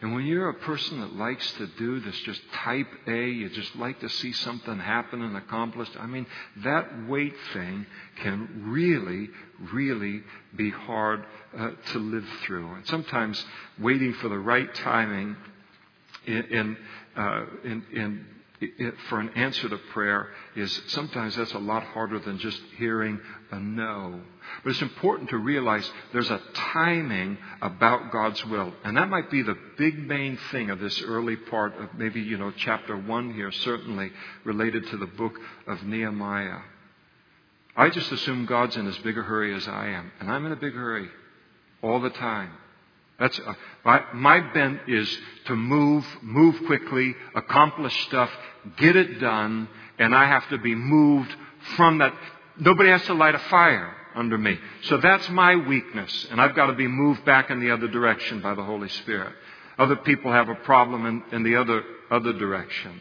[0.01, 3.75] And when you're a person that likes to do this just type A, you just
[3.77, 6.27] like to see something happen and accomplished, I mean,
[6.59, 7.87] that wait thing
[8.23, 9.31] can really,
[9.73, 10.23] really
[10.57, 11.25] be hard
[11.57, 12.75] uh, to live through.
[12.75, 13.43] And sometimes
[13.79, 15.37] waiting for the right timing
[16.27, 16.77] in, in,
[17.17, 18.27] uh, in, in
[19.09, 23.59] for an answer to prayer is sometimes that's a lot harder than just hearing a
[23.59, 24.21] no.
[24.63, 28.73] But it's important to realize there's a timing about God's will.
[28.85, 32.37] And that might be the big main thing of this early part of maybe, you
[32.37, 34.11] know, chapter one here, certainly
[34.45, 36.61] related to the book of Nehemiah.
[37.77, 40.13] I just assume God's in as big a hurry as I am.
[40.21, 41.09] And I'm in a big hurry
[41.83, 42.51] all the time.
[43.19, 43.55] That's uh,
[43.85, 48.31] my, my bent is to move, move quickly, accomplish stuff,
[48.77, 51.35] get it done, and I have to be moved
[51.77, 52.13] from that.
[52.59, 54.59] Nobody has to light a fire under me.
[54.83, 58.41] So that's my weakness, and I've got to be moved back in the other direction
[58.41, 59.33] by the Holy Spirit.
[59.79, 63.01] Other people have a problem in, in the other, other direction.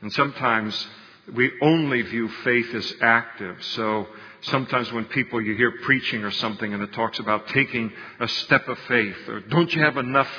[0.00, 0.88] And sometimes
[1.34, 3.62] we only view faith as active.
[3.62, 4.06] So
[4.42, 8.68] sometimes when people, you hear preaching or something and it talks about taking a step
[8.68, 10.30] of faith, or don't you have enough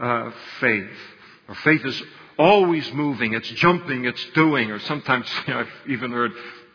[0.00, 0.30] uh,
[0.60, 0.90] faith?
[1.48, 2.02] Or faith is
[2.38, 6.32] always moving, it's jumping, it's doing, or sometimes you know, I've even heard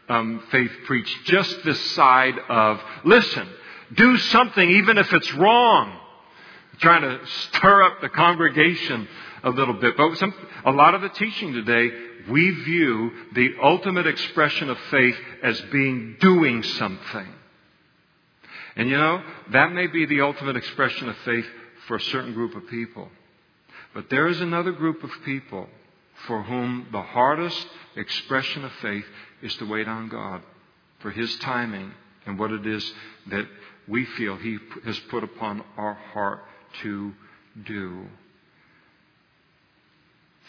[0.07, 3.47] um, faith preach just this side of, listen,
[3.93, 5.99] do something even if it's wrong.
[6.80, 9.07] trying to stir up the congregation
[9.43, 9.95] a little bit.
[9.97, 10.33] But some,
[10.65, 11.89] a lot of the teaching today
[12.29, 17.27] we view the ultimate expression of faith as being doing something.
[18.75, 19.21] And you know,
[19.51, 21.45] that may be the ultimate expression of faith
[21.87, 23.09] for a certain group of people.
[23.93, 25.67] But there is another group of people
[26.27, 29.05] for whom the hardest expression of faith
[29.41, 30.41] is to wait on God
[30.99, 31.91] for His timing
[32.25, 32.93] and what it is
[33.27, 33.47] that
[33.87, 36.41] we feel He has put upon our heart
[36.83, 37.13] to
[37.65, 38.05] do.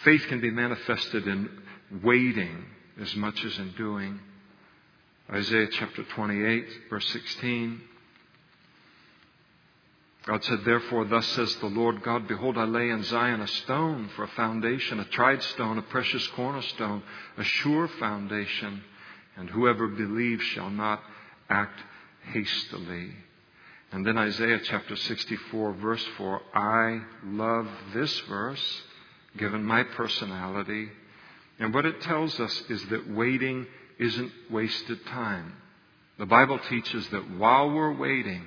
[0.04, 1.48] Faith can be manifested in
[2.02, 2.64] waiting
[3.00, 4.18] as much as in doing.
[5.30, 7.80] Isaiah chapter 28, verse 16.
[10.26, 14.10] God said, Therefore, thus says the Lord God, Behold, I lay in Zion a stone
[14.14, 17.02] for a foundation, a tried stone, a precious cornerstone,
[17.36, 18.82] a sure foundation,
[19.36, 21.02] and whoever believes shall not
[21.48, 21.80] act
[22.32, 23.12] hastily.
[23.92, 26.40] And then Isaiah chapter 64, verse 4.
[26.54, 28.82] I love this verse,
[29.36, 30.88] given my personality.
[31.58, 33.66] And what it tells us is that waiting
[33.98, 35.54] isn't wasted time.
[36.18, 38.44] The Bible teaches that while we're waiting,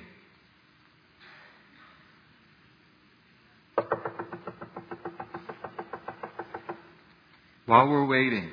[7.66, 8.50] While we're waiting,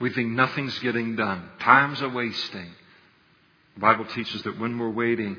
[0.00, 1.48] we think nothing's getting done.
[1.60, 2.70] Time's a wasting.
[3.74, 5.36] The Bible teaches that when we're waiting,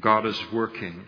[0.00, 1.04] God is working.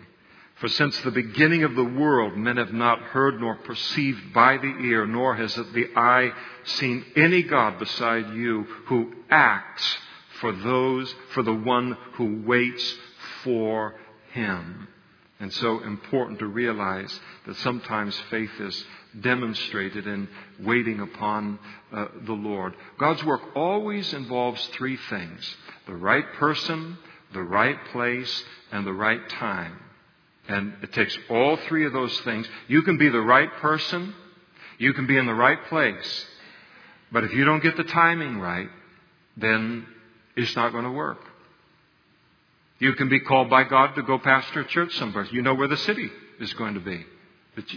[0.59, 4.75] For since the beginning of the world, men have not heard nor perceived by the
[4.85, 6.31] ear, nor has the eye
[6.63, 9.97] seen any God beside you who acts
[10.39, 12.95] for those, for the one who waits
[13.43, 13.95] for
[14.31, 14.87] him.
[15.39, 18.85] And so important to realize that sometimes faith is
[19.21, 20.27] demonstrated in
[20.59, 21.59] waiting upon
[21.93, 22.73] uh, the Lord.
[22.97, 25.55] God's work always involves three things
[25.85, 26.97] the right person,
[27.33, 29.79] the right place, and the right time.
[30.47, 32.47] And it takes all three of those things.
[32.67, 34.13] You can be the right person,
[34.77, 36.25] you can be in the right place,
[37.11, 38.69] but if you don't get the timing right,
[39.35, 39.85] then
[40.35, 41.19] it's not going to work.
[42.79, 45.25] You can be called by God to go pastor a church somewhere.
[45.31, 47.05] You know where the city is going to be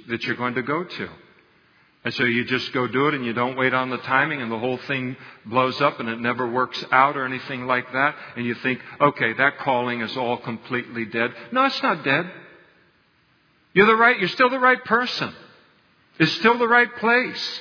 [0.08, 1.08] that you're going to go to.
[2.02, 4.50] And so you just go do it and you don't wait on the timing and
[4.50, 8.14] the whole thing blows up and it never works out or anything like that.
[8.36, 11.32] And you think, okay, that calling is all completely dead.
[11.52, 12.30] No, it's not dead.
[13.72, 15.32] You're the right, you're still the right person.
[16.18, 17.60] It's still the right place.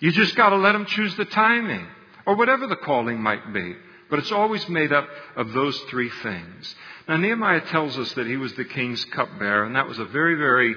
[0.00, 1.86] You just gotta let them choose the timing
[2.26, 3.76] or whatever the calling might be.
[4.08, 6.74] But it's always made up of those three things.
[7.08, 10.36] Now Nehemiah tells us that he was the king's cupbearer and that was a very,
[10.36, 10.74] very,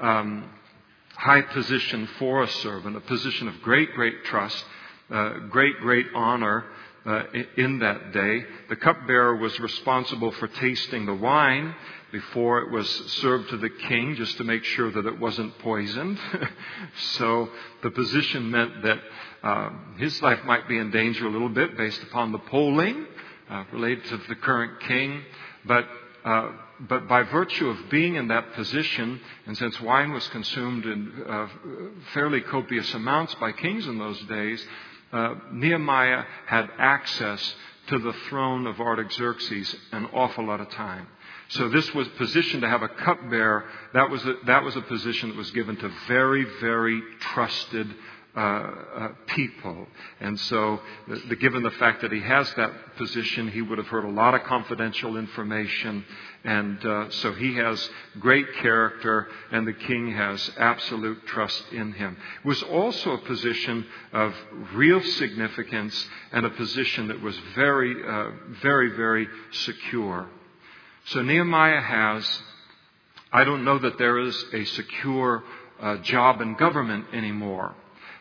[0.00, 0.50] um,
[1.14, 4.64] high position for a servant, a position of great, great trust,
[5.10, 6.64] uh, great, great honor
[7.04, 7.24] uh,
[7.56, 8.44] in that day.
[8.68, 11.74] The cupbearer was responsible for tasting the wine
[12.12, 12.88] before it was
[13.20, 16.18] served to the king, just to make sure that it wasn't poisoned.
[17.16, 17.48] so
[17.82, 19.00] the position meant that
[19.42, 23.06] uh, his life might be in danger a little bit based upon the polling
[23.50, 25.22] uh, related to the current king,
[25.64, 25.86] but
[26.24, 26.52] uh,
[26.88, 31.48] but by virtue of being in that position, and since wine was consumed in uh,
[32.12, 34.64] fairly copious amounts by kings in those days,
[35.12, 37.54] uh, Nehemiah had access
[37.88, 41.06] to the throne of Artaxerxes an awful lot of time.
[41.52, 43.64] So this was positioned to have a cupbearer.
[43.92, 47.94] That was a, that was a position that was given to very, very trusted
[48.34, 49.86] uh, uh, people.
[50.18, 53.88] And so, the, the, given the fact that he has that position, he would have
[53.88, 56.02] heard a lot of confidential information.
[56.42, 62.16] And uh, so he has great character, and the king has absolute trust in him.
[62.42, 63.84] It was also a position
[64.14, 64.34] of
[64.72, 68.30] real significance and a position that was very, uh,
[68.62, 70.26] very, very secure.
[71.06, 72.42] So Nehemiah has,
[73.32, 75.42] I don't know that there is a secure
[75.80, 77.74] uh, job in government anymore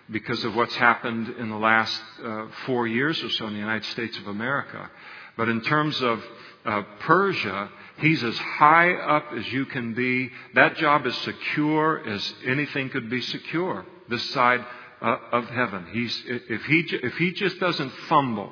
[0.09, 3.85] because of what's happened in the last uh, four years or so in the United
[3.85, 4.89] States of America.
[5.37, 6.23] But in terms of
[6.65, 7.69] uh, Persia,
[7.99, 10.31] he's as high up as you can be.
[10.55, 14.65] That job is secure as anything could be secure this side
[15.01, 15.85] uh, of heaven.
[15.91, 18.51] He's, if, he, if he just doesn't fumble,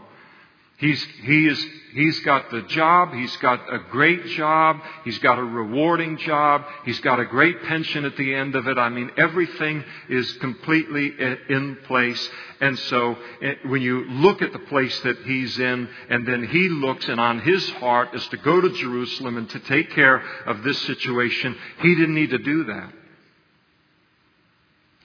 [0.80, 3.14] He's, he is, he's got the job.
[3.14, 4.78] He's got a great job.
[5.04, 6.64] He's got a rewarding job.
[6.86, 8.78] He's got a great pension at the end of it.
[8.78, 11.14] I mean, everything is completely
[11.50, 12.30] in place.
[12.62, 16.70] And so eh, when you look at the place that he's in, and then he
[16.70, 20.64] looks and on his heart is to go to Jerusalem and to take care of
[20.64, 22.94] this situation, he didn't need to do that.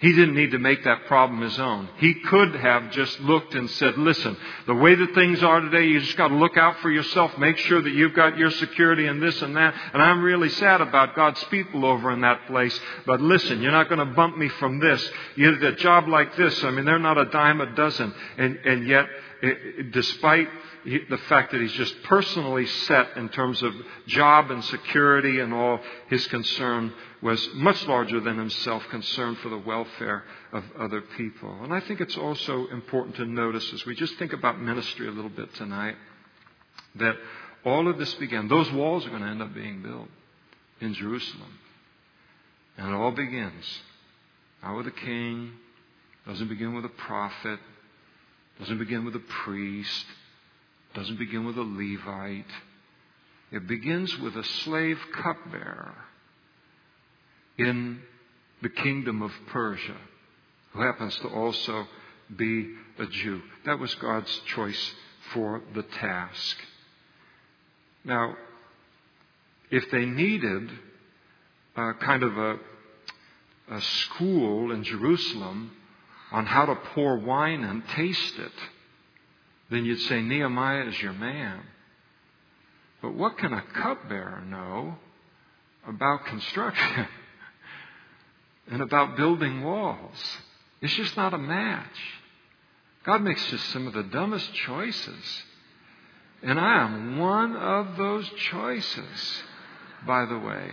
[0.05, 1.89] He didn't need to make that problem his own.
[1.97, 4.37] He could have just looked and said, listen,
[4.67, 7.57] the way that things are today, you just got to look out for yourself, make
[7.57, 9.75] sure that you've got your security and this and that.
[9.95, 12.79] And I'm really sad about God's people over in that place.
[13.07, 15.11] But listen, you're not going to bump me from this.
[15.37, 18.13] You did a job like this, I mean, they're not a dime a dozen.
[18.37, 19.07] And, and yet,
[19.91, 20.49] despite
[20.85, 23.75] the fact that he's just personally set in terms of
[24.07, 29.59] job and security and all, his concern was much larger than himself, concerned for the
[29.59, 31.57] welfare of other people.
[31.63, 35.13] And I think it's also important to notice as we just think about ministry a
[35.13, 35.97] little bit tonight
[36.97, 37.17] that
[37.65, 40.09] all of this began, those walls are going to end up being built
[40.81, 41.59] in Jerusalem.
[42.77, 43.81] And it all begins
[44.63, 45.53] not with a king,
[46.27, 47.61] doesn't begin with a prophet,
[48.59, 50.07] doesn't begin with a priest,
[50.95, 52.51] doesn't begin with a Levite.
[53.51, 55.95] It begins with a slave cupbearer
[57.59, 58.01] in
[58.63, 59.97] the kingdom of Persia,
[60.73, 61.87] who happens to also
[62.35, 63.43] be a Jew.
[63.67, 64.95] That was God's choice
[65.33, 66.57] for the task.
[68.05, 68.37] Now,
[69.71, 70.71] if they needed
[71.77, 72.57] a kind of a,
[73.71, 75.73] a school in Jerusalem
[76.35, 78.53] on how to pour wine and taste it,
[79.71, 81.61] then you'd say Nehemiah is your man.
[83.01, 84.97] But what can a cupbearer know
[85.87, 87.07] about construction
[88.69, 90.39] and about building walls?
[90.81, 91.97] It's just not a match.
[93.05, 95.43] God makes just some of the dumbest choices.
[96.43, 99.43] And I am one of those choices,
[100.05, 100.69] by the way.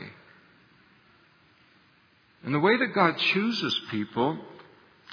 [2.43, 4.39] And the way that God chooses people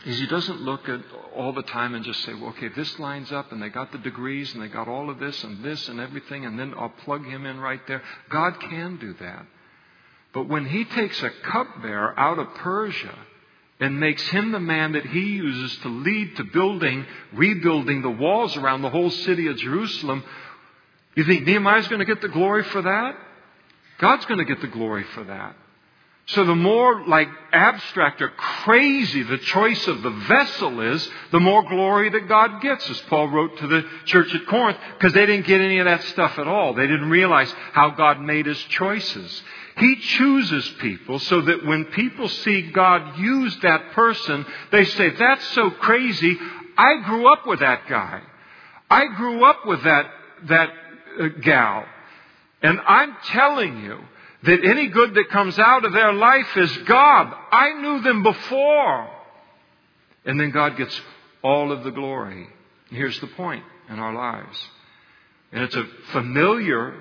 [0.07, 1.01] is He doesn't look at
[1.37, 3.99] all the time and just say, well, okay, this lines up and they got the
[3.99, 7.25] degrees and they got all of this and this and everything and then I'll plug
[7.25, 8.03] him in right there.
[8.31, 9.47] God can do that.
[10.33, 13.15] But when He takes a cupbearer out of Persia
[13.81, 18.57] and makes him the man that he uses to lead to building, rebuilding the walls
[18.57, 20.25] around the whole city of Jerusalem,
[21.15, 23.17] you think Nehemiah's going to get the glory for that?
[23.99, 25.57] God's going to get the glory for that.
[26.29, 31.67] So the more like abstract or crazy the choice of the vessel is, the more
[31.67, 35.47] glory that God gets, as Paul wrote to the church at Corinth, because they didn't
[35.47, 36.75] get any of that stuff at all.
[36.75, 39.43] They didn't realize how God made his choices.
[39.79, 45.47] He chooses people so that when people see God use that person, they say, that's
[45.55, 46.37] so crazy.
[46.77, 48.21] I grew up with that guy.
[48.91, 50.11] I grew up with that,
[50.49, 50.71] that
[51.21, 51.87] uh, gal.
[52.61, 53.99] And I'm telling you
[54.45, 57.35] that any good that comes out of their life is God.
[57.51, 59.11] I knew them before.
[60.25, 61.01] And then God gets
[61.43, 62.49] all of the glory.
[62.91, 64.59] Here's the point in our lives.
[65.53, 66.95] And it's a familiar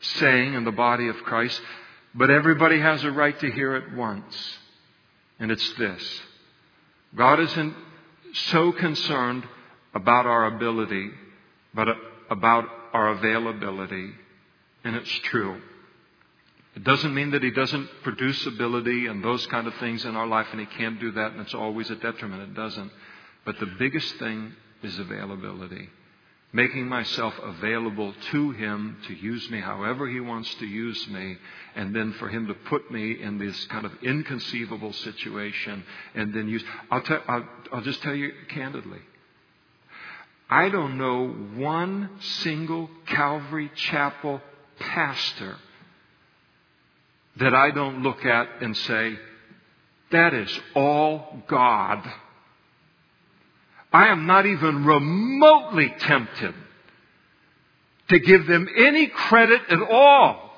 [0.00, 1.60] saying in the body of Christ,
[2.14, 4.58] but everybody has a right to hear it once.
[5.38, 6.20] And it's this.
[7.14, 7.74] God isn't
[8.32, 9.44] so concerned
[9.94, 11.10] about our ability,
[11.74, 11.88] but
[12.30, 14.10] about our availability.
[14.84, 15.60] And it's true.
[16.78, 20.28] It doesn't mean that He doesn't produce ability and those kind of things in our
[20.28, 22.40] life, and He can't do that, and it's always a detriment.
[22.42, 22.92] It doesn't.
[23.44, 24.52] But the biggest thing
[24.84, 25.88] is availability.
[26.52, 31.36] Making myself available to Him to use me however He wants to use me,
[31.74, 35.82] and then for Him to put me in this kind of inconceivable situation,
[36.14, 36.62] and then use.
[36.92, 39.00] I'll, tell, I'll, I'll just tell you candidly.
[40.48, 41.26] I don't know
[41.56, 44.40] one single Calvary Chapel
[44.78, 45.56] pastor
[47.38, 49.18] that I don't look at and say,
[50.10, 52.02] that is all God.
[53.92, 56.54] I am not even remotely tempted
[58.08, 60.50] to give them any credit at all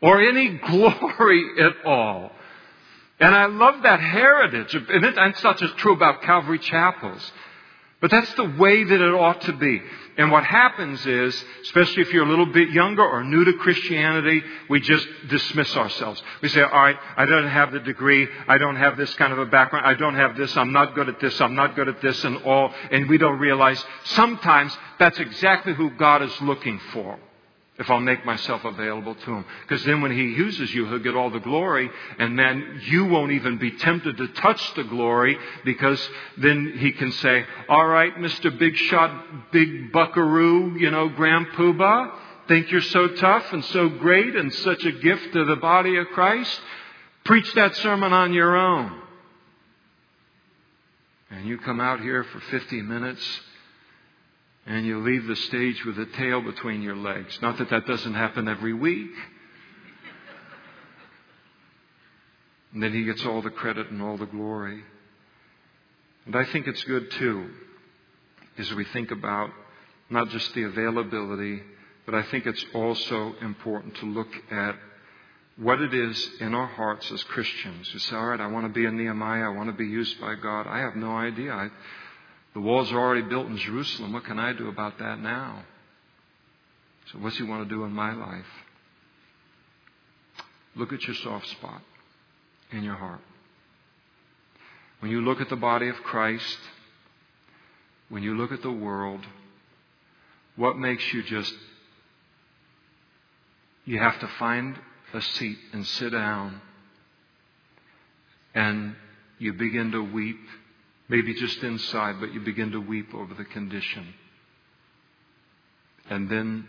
[0.00, 2.30] or any glory at all.
[3.20, 4.74] And I love that heritage.
[4.74, 7.32] And it's not just true about Calvary chapels.
[8.02, 9.80] But that's the way that it ought to be.
[10.18, 14.42] And what happens is, especially if you're a little bit younger or new to Christianity,
[14.68, 16.20] we just dismiss ourselves.
[16.42, 18.28] We say, all right, I don't have the degree.
[18.48, 19.86] I don't have this kind of a background.
[19.86, 20.54] I don't have this.
[20.56, 21.40] I'm not good at this.
[21.40, 22.74] I'm not good at this and all.
[22.90, 27.18] And we don't realize sometimes that's exactly who God is looking for
[27.82, 29.44] if I'll make myself available to Him.
[29.62, 33.32] Because then when He uses you, He'll get all the glory, and then you won't
[33.32, 36.00] even be tempted to touch the glory because
[36.38, 38.56] then He can say, All right, Mr.
[38.56, 42.12] Big Shot, Big Buckaroo, you know, Grand Poobah,
[42.46, 46.06] think you're so tough and so great and such a gift to the body of
[46.08, 46.60] Christ?
[47.24, 49.00] Preach that sermon on your own.
[51.30, 53.40] And you come out here for 50 minutes
[54.66, 57.38] and you leave the stage with a tail between your legs.
[57.42, 59.10] Not that that doesn't happen every week.
[62.72, 64.82] And then he gets all the credit and all the glory.
[66.26, 67.50] And I think it's good too,
[68.56, 69.50] as we think about
[70.08, 71.62] not just the availability,
[72.06, 74.76] but I think it's also important to look at
[75.56, 78.72] what it is in our hearts as Christians who say, all right, I want to
[78.72, 80.66] be a Nehemiah, I want to be used by God.
[80.66, 81.52] I have no idea.
[81.52, 81.68] I,
[82.54, 84.12] the walls are already built in Jerusalem.
[84.12, 85.64] What can I do about that now?
[87.10, 88.46] So, what's He want to do in my life?
[90.76, 91.82] Look at your soft spot
[92.70, 93.20] in your heart.
[95.00, 96.58] When you look at the body of Christ,
[98.08, 99.20] when you look at the world,
[100.56, 101.52] what makes you just,
[103.84, 104.78] you have to find
[105.12, 106.60] a seat and sit down
[108.54, 108.94] and
[109.38, 110.40] you begin to weep,
[111.12, 114.14] maybe just inside, but you begin to weep over the condition.
[116.08, 116.66] And then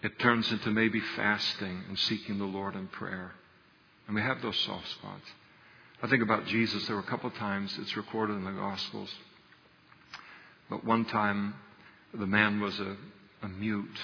[0.00, 3.32] it turns into maybe fasting and seeking the Lord in prayer.
[4.06, 5.24] And we have those soft spots.
[6.00, 6.86] I think about Jesus.
[6.86, 9.12] There were a couple of times it's recorded in the Gospels.
[10.70, 11.54] But one time,
[12.14, 12.96] the man was a,
[13.42, 13.98] a mute.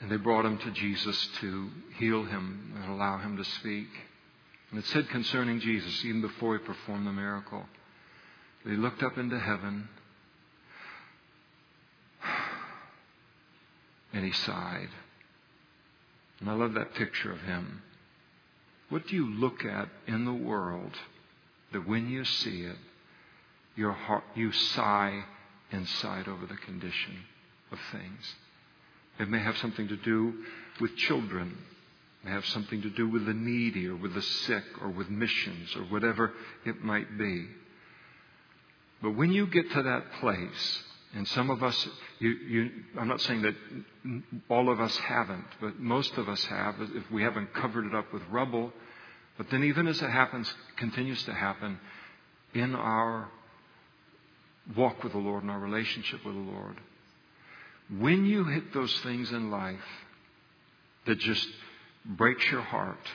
[0.00, 3.88] And they brought him to Jesus to heal him and allow him to speak.
[4.70, 7.64] And it said concerning Jesus, even before he performed the miracle,
[8.64, 9.88] that he looked up into heaven
[14.12, 14.90] and he sighed.
[16.40, 17.82] And I love that picture of him.
[18.88, 20.92] What do you look at in the world
[21.72, 22.76] that when you see it,
[23.76, 25.24] your heart, you sigh
[25.70, 27.18] inside over the condition
[27.70, 28.34] of things?
[29.18, 30.34] It may have something to do
[30.80, 31.56] with children.
[32.24, 35.74] May have something to do with the needy or with the sick or with missions
[35.76, 36.32] or whatever
[36.66, 37.46] it might be.
[39.02, 40.82] But when you get to that place,
[41.14, 43.54] and some of us, you, you, I'm not saying that
[44.48, 48.12] all of us haven't, but most of us have, if we haven't covered it up
[48.12, 48.72] with rubble.
[49.36, 51.80] But then, even as it happens, continues to happen
[52.54, 53.28] in our
[54.76, 56.76] walk with the Lord and our relationship with the Lord.
[57.98, 59.78] When you hit those things in life
[61.06, 61.48] that just
[62.04, 63.08] breaks your heart,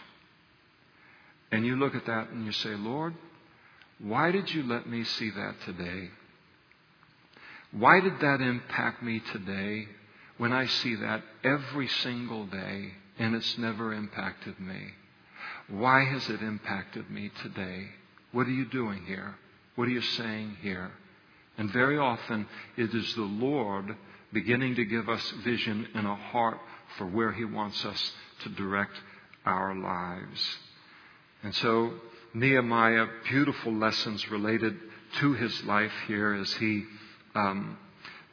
[1.52, 3.14] and you look at that and you say, Lord,
[4.00, 6.10] why did you let me see that today?
[7.72, 9.88] Why did that impact me today
[10.38, 14.94] when I see that every single day and it's never impacted me?
[15.68, 17.88] Why has it impacted me today?
[18.32, 19.36] What are you doing here?
[19.76, 20.92] What are you saying here?
[21.58, 23.96] And very often it is the Lord
[24.34, 26.60] beginning to give us vision and a heart
[26.98, 28.12] for where He wants us
[28.44, 28.94] to direct
[29.46, 30.58] our lives.
[31.44, 31.94] And so
[32.34, 34.76] Nehemiah, beautiful lessons related
[35.20, 36.84] to his life here as he
[37.34, 37.78] um,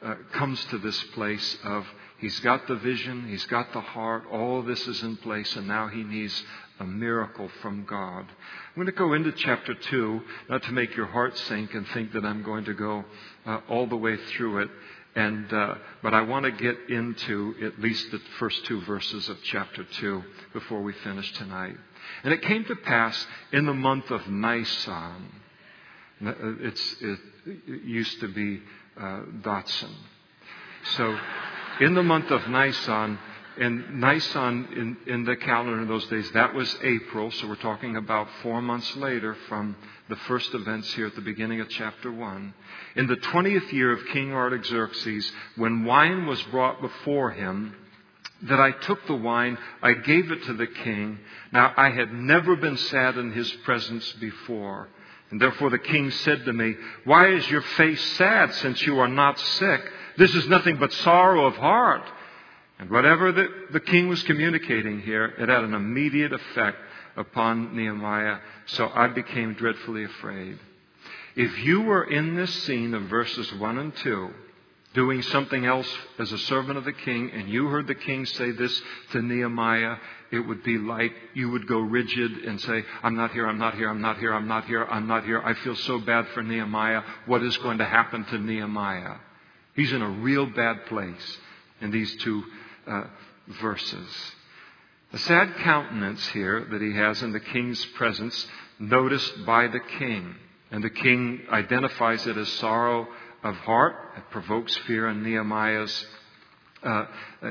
[0.01, 1.85] uh, comes to this place of
[2.19, 5.87] he's got the vision, he's got the heart, all this is in place, and now
[5.87, 6.43] he needs
[6.79, 8.25] a miracle from God.
[8.25, 12.11] I'm going to go into chapter 2, not to make your heart sink and think
[12.13, 13.05] that I'm going to go
[13.45, 14.69] uh, all the way through it.
[15.15, 19.37] And, uh, but I want to get into at least the first two verses of
[19.43, 21.77] chapter 2 before we finish tonight.
[22.23, 25.31] And it came to pass in the month of Nisan.
[26.25, 27.19] Uh, it's, it,
[27.85, 28.61] used to be
[28.99, 29.21] uh.
[30.95, 31.19] So,
[31.81, 33.19] in the month of Nisan,
[33.59, 37.95] and Nisan in, in the calendar in those days, that was April, so we're talking
[37.95, 39.75] about four months later from
[40.09, 42.53] the first events here at the beginning of chapter 1.
[42.95, 47.75] In the 20th year of King Artaxerxes, when wine was brought before him,
[48.43, 51.19] that I took the wine, I gave it to the king.
[51.51, 54.89] Now I had never been sad in his presence before.
[55.31, 56.75] And therefore the king said to me,
[57.05, 59.81] Why is your face sad since you are not sick?
[60.17, 62.03] This is nothing but sorrow of heart.
[62.79, 66.77] And whatever the, the king was communicating here, it had an immediate effect
[67.15, 68.39] upon Nehemiah.
[68.65, 70.57] So I became dreadfully afraid.
[71.35, 74.29] If you were in this scene of verses 1 and 2,
[74.93, 78.51] doing something else as a servant of the king, and you heard the king say
[78.51, 79.97] this to Nehemiah,
[80.31, 83.75] it would be like you would go rigid and say, I'm not here, I'm not
[83.75, 85.41] here, I'm not here, I'm not here, I'm not here.
[85.41, 87.01] I feel so bad for Nehemiah.
[87.25, 89.15] What is going to happen to Nehemiah?
[89.75, 91.37] He's in a real bad place
[91.81, 92.43] in these two
[92.87, 93.03] uh,
[93.61, 94.07] verses.
[95.11, 98.47] A sad countenance here that he has in the king's presence,
[98.79, 100.35] noticed by the king.
[100.71, 103.07] And the king identifies it as sorrow
[103.43, 103.95] of heart.
[104.17, 106.05] It provokes fear in Nehemiah's,
[106.81, 107.05] uh,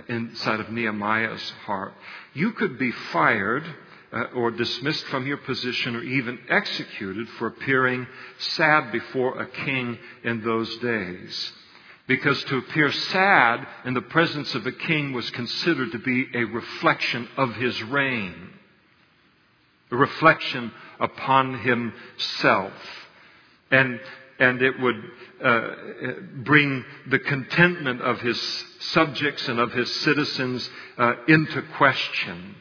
[0.09, 1.95] inside of Nehemiah's heart.
[2.35, 3.65] You could be fired
[4.13, 8.07] uh, or dismissed from your position or even executed for appearing
[8.39, 11.53] sad before a king in those days.
[12.09, 16.45] Because to appear sad in the presence of a king was considered to be a
[16.45, 18.51] reflection of his reign,
[19.91, 22.73] a reflection upon himself.
[23.71, 24.01] And
[24.39, 24.97] and it would
[25.45, 25.71] uh,
[26.39, 28.41] bring the contentment of his
[28.81, 32.57] subjects and of his citizens uh, into question.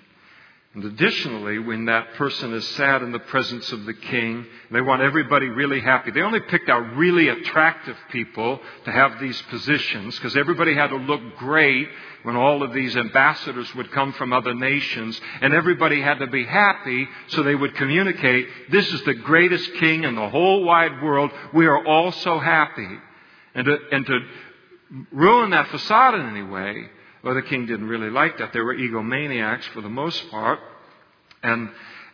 [0.74, 5.02] And additionally, when that person is sad in the presence of the king, they want
[5.02, 6.12] everybody really happy.
[6.12, 10.96] They only picked out really attractive people to have these positions because everybody had to
[10.96, 11.90] look great
[12.24, 16.46] when all of these ambassadors would come from other nations and everybody had to be
[16.46, 21.32] happy so they would communicate, this is the greatest king in the whole wide world.
[21.54, 22.88] We are all so happy.
[23.56, 24.20] And to, and to
[25.12, 26.90] ruin that facade in any way,
[27.24, 28.54] well, the king didn't really like that.
[28.54, 30.60] They were egomaniacs for the most part.
[31.44, 31.70] And,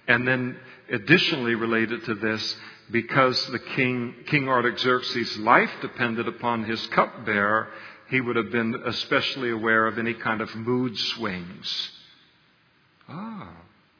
[0.07, 0.57] and then
[0.91, 2.55] additionally related to this,
[2.91, 7.67] because the king, King Artaxerxes' life depended upon his cupbearer,
[8.09, 11.91] he would have been especially aware of any kind of mood swings.
[13.09, 13.49] Ah,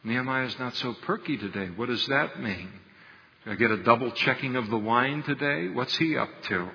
[0.03, 1.67] Nehemiah is not so perky today.
[1.75, 2.69] What does that mean?
[3.45, 5.69] I get a double checking of the wine today?
[5.69, 6.69] What's he up to?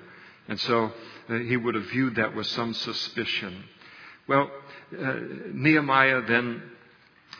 [0.47, 0.91] And so
[1.29, 3.63] uh, he would have viewed that with some suspicion.
[4.27, 4.49] Well,
[4.97, 5.13] uh,
[5.53, 6.61] Nehemiah then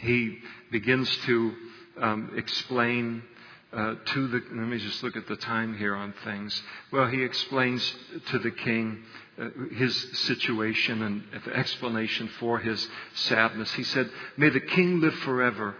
[0.01, 0.39] he
[0.71, 1.53] begins to
[2.01, 3.23] um, explain
[3.71, 4.41] uh, to the.
[4.51, 6.61] Let me just look at the time here on things.
[6.91, 7.95] Well, he explains
[8.31, 9.03] to the king
[9.39, 13.71] uh, his situation and the explanation for his sadness.
[13.73, 15.75] He said, "May the king live forever."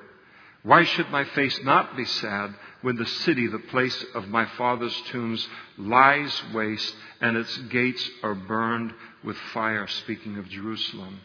[0.64, 4.96] Why should my face not be sad when the city, the place of my father's
[5.10, 9.88] tombs, lies waste and its gates are burned with fire?
[9.88, 11.20] Speaking of Jerusalem.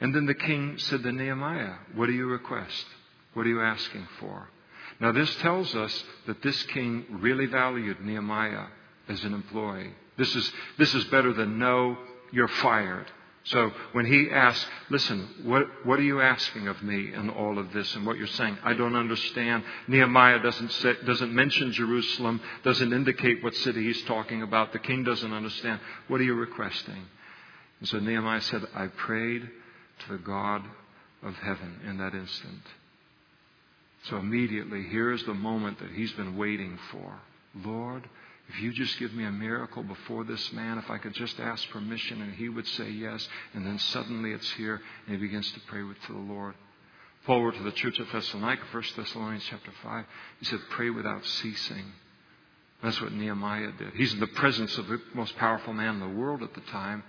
[0.00, 2.86] And then the king said to Nehemiah, What do you request?
[3.34, 4.48] What are you asking for?
[5.00, 8.66] Now, this tells us that this king really valued Nehemiah
[9.08, 9.92] as an employee.
[10.16, 11.96] This is, this is better than no,
[12.32, 13.06] you're fired.
[13.48, 17.72] So when he asks, listen, what, what are you asking of me in all of
[17.72, 18.58] this and what you're saying?
[18.62, 19.64] I don't understand.
[19.86, 24.74] Nehemiah doesn't, say, doesn't mention Jerusalem, doesn't indicate what city he's talking about.
[24.74, 25.80] The king doesn't understand.
[26.08, 27.06] What are you requesting?
[27.80, 29.48] And so Nehemiah said, I prayed
[30.00, 30.62] to the God
[31.22, 32.62] of heaven in that instant.
[34.04, 37.18] So immediately, here's the moment that he's been waiting for.
[37.64, 38.08] Lord,
[38.48, 41.68] if you just give me a miracle before this man, if I could just ask
[41.68, 45.60] permission and he would say yes, and then suddenly it's here, and he begins to
[45.68, 46.54] pray with to the Lord.
[47.26, 50.04] Paul wrote to the church of Thessalonica, 1 Thessalonians chapter 5.
[50.38, 51.92] He said, pray without ceasing.
[52.82, 53.92] That's what Nehemiah did.
[53.94, 57.02] He's in the presence of the most powerful man in the world at the time.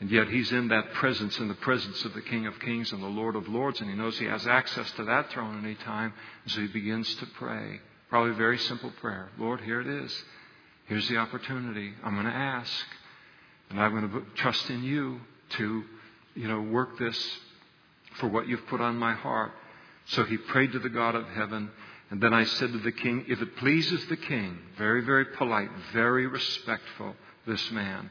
[0.00, 3.02] And yet he's in that presence, in the presence of the King of Kings and
[3.02, 6.12] the Lord of Lords, and he knows he has access to that throne any time.
[6.44, 7.80] And so he begins to pray.
[8.10, 9.30] Probably a very simple prayer.
[9.38, 10.24] Lord, here it is.
[10.92, 11.94] Here's the opportunity.
[12.04, 12.86] I'm going to ask.
[13.70, 15.20] And I'm going to trust in you
[15.56, 15.84] to,
[16.34, 17.38] you know, work this
[18.16, 19.52] for what you've put on my heart.
[20.08, 21.70] So he prayed to the God of heaven.
[22.10, 25.70] And then I said to the king, if it pleases the king, very, very polite,
[25.94, 27.16] very respectful,
[27.46, 28.10] this man.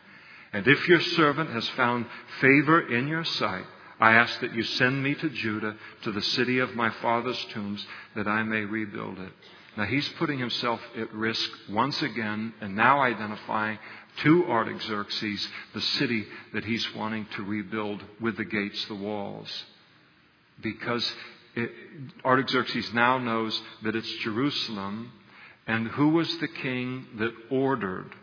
[0.51, 2.07] And if your servant has found
[2.39, 3.65] favor in your sight,
[3.99, 7.85] I ask that you send me to Judah, to the city of my father's tombs,
[8.15, 9.33] that I may rebuild it.
[9.77, 13.79] Now he's putting himself at risk once again and now identifying
[14.17, 19.63] to Artaxerxes the city that he's wanting to rebuild with the gates, the walls.
[20.61, 21.13] Because
[21.55, 21.71] it,
[22.25, 25.11] Artaxerxes now knows that it's Jerusalem,
[25.67, 28.13] and who was the king that ordered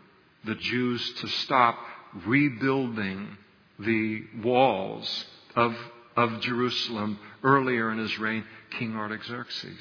[0.45, 1.77] the Jews to stop
[2.25, 3.37] rebuilding
[3.79, 5.25] the walls
[5.55, 5.75] of,
[6.15, 8.45] of Jerusalem earlier in his reign?
[8.77, 9.79] King Artaxerxes.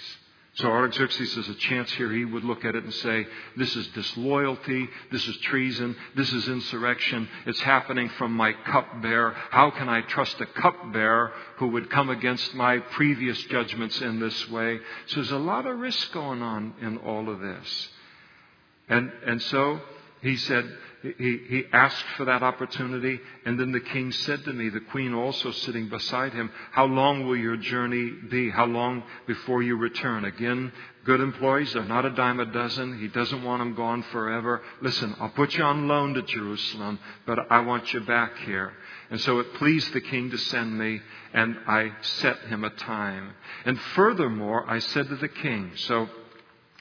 [0.58, 2.12] So Artaxerxes has a chance here.
[2.12, 4.88] He would look at it and say, this is disloyalty.
[5.12, 5.94] This is treason.
[6.16, 7.28] This is insurrection.
[7.46, 9.36] It's happening from my cupbearer.
[9.50, 14.50] How can I trust a cupbearer who would come against my previous judgments in this
[14.50, 14.80] way?
[15.06, 17.88] So there's a lot of risk going on in all of this.
[18.88, 19.80] And, and so
[20.22, 20.68] he said,
[21.02, 25.14] he, he asked for that opportunity, and then the king said to me, the queen
[25.14, 28.50] also sitting beside him, How long will your journey be?
[28.50, 30.24] How long before you return?
[30.24, 30.72] Again,
[31.04, 32.98] good employees they're not a dime a dozen.
[32.98, 34.60] He doesn't want them gone forever.
[34.80, 38.72] Listen, I'll put you on loan to Jerusalem, but I want you back here.
[39.10, 41.00] And so it pleased the king to send me,
[41.32, 43.34] and I set him a time.
[43.64, 46.08] And furthermore, I said to the king, so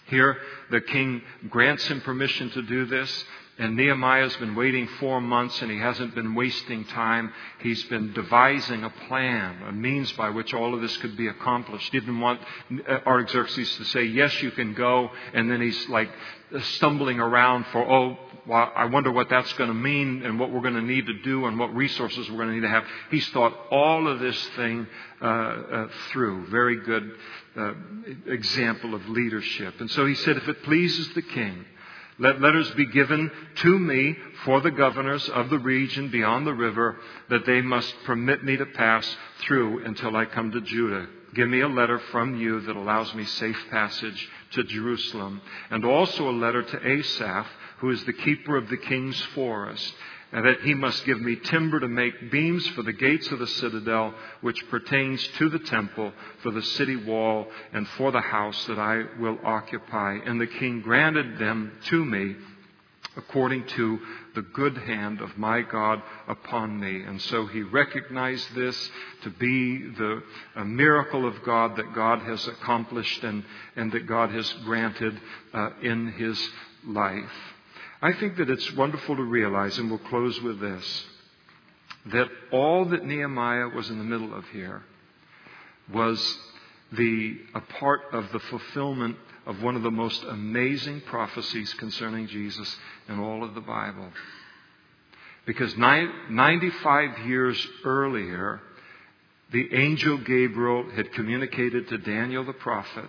[0.08, 0.38] here
[0.72, 3.26] the king grants him permission to do this.
[3.60, 7.34] And Nehemiah's been waiting four months and he hasn't been wasting time.
[7.62, 11.92] He's been devising a plan, a means by which all of this could be accomplished.
[11.92, 12.40] He didn't want
[12.88, 15.10] Artaxerxes to say, yes, you can go.
[15.34, 16.10] And then he's like
[16.62, 20.62] stumbling around for, oh, well, I wonder what that's going to mean and what we're
[20.62, 22.84] going to need to do and what resources we're going to need to have.
[23.10, 24.88] He's thought all of this thing
[25.20, 26.48] uh, uh, through.
[26.48, 27.12] Very good
[27.58, 27.74] uh,
[28.28, 29.82] example of leadership.
[29.82, 31.66] And so he said, if it pleases the king,
[32.20, 36.98] let letters be given to me for the governors of the region beyond the river
[37.30, 41.08] that they must permit me to pass through until I come to Judah.
[41.36, 46.30] Give me a letter from you that allows me safe passage to Jerusalem, and also
[46.30, 47.48] a letter to Asaph,
[47.80, 49.94] who is the keeper of the king's forest,
[50.32, 53.48] and that he must give me timber to make beams for the gates of the
[53.48, 56.12] citadel, which pertains to the temple,
[56.42, 60.18] for the city wall, and for the house that I will occupy.
[60.26, 62.36] And the king granted them to me
[63.18, 64.00] according to
[64.36, 67.02] the good hand of my God upon me.
[67.02, 68.92] And so he recognized this
[69.24, 70.22] to be the
[70.56, 73.44] a miracle of God that God has accomplished and,
[73.76, 75.20] and that God has granted
[75.54, 76.40] uh, in his
[76.86, 77.57] life.
[78.02, 81.06] I think that it's wonderful to realize, and we'll close with this,
[82.08, 84.84] that all that Nehemiah was in the middle of here
[85.92, 86.38] was
[86.92, 92.76] the, a part of the fulfillment of one of the most amazing prophecies concerning Jesus
[93.10, 94.10] in all of the Bible.
[95.46, 98.62] Because 95 years earlier,
[99.52, 103.06] the angel Gabriel had communicated to Daniel the prophet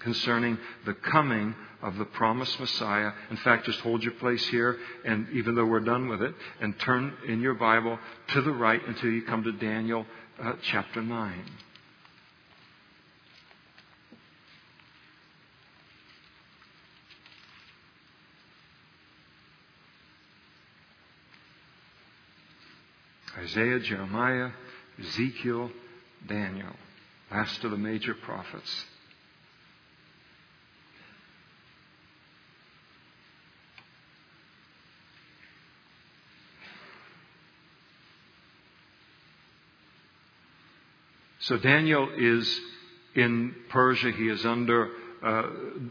[0.00, 3.12] concerning the coming of the promised Messiah.
[3.30, 6.78] In fact, just hold your place here, and even though we're done with it, and
[6.80, 7.98] turn in your Bible
[8.28, 10.06] to the right until you come to Daniel
[10.42, 11.44] uh, chapter 9.
[23.38, 24.50] Isaiah, Jeremiah,
[24.98, 25.70] Ezekiel,
[26.26, 26.74] Daniel,
[27.30, 28.84] last of the major prophets.
[41.48, 42.60] So Daniel is
[43.14, 44.12] in Persia.
[44.12, 44.90] He is under
[45.22, 45.42] uh,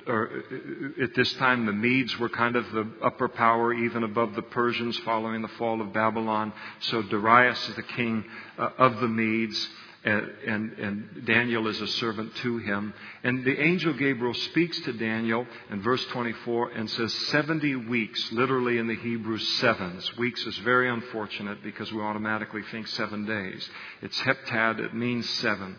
[0.06, 4.36] or uh, at this time, the Medes were kind of the upper power, even above
[4.36, 6.54] the Persians following the fall of Babylon.
[6.82, 8.24] So Darius is the king
[8.58, 9.68] uh, of the Medes.
[10.08, 12.94] And, and, and, Daniel is a servant to him.
[13.26, 18.78] And the angel Gabriel speaks to Daniel in verse 24 and says 70 weeks, literally
[18.78, 20.16] in the Hebrew, sevens.
[20.16, 23.70] Weeks is very unfortunate because we automatically think seven days.
[24.02, 25.76] It's heptad, it means seven.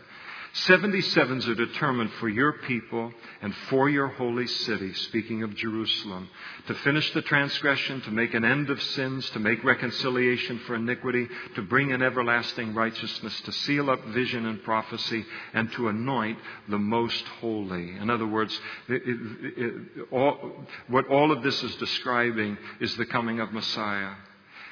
[0.53, 6.27] 77s are determined for your people and for your holy city, speaking of Jerusalem,
[6.67, 11.27] to finish the transgression, to make an end of sins, to make reconciliation for iniquity,
[11.55, 15.23] to bring in everlasting righteousness, to seal up vision and prophecy,
[15.53, 17.95] and to anoint the most holy.
[17.97, 23.05] In other words, it, it, it, all, what all of this is describing is the
[23.05, 24.13] coming of Messiah.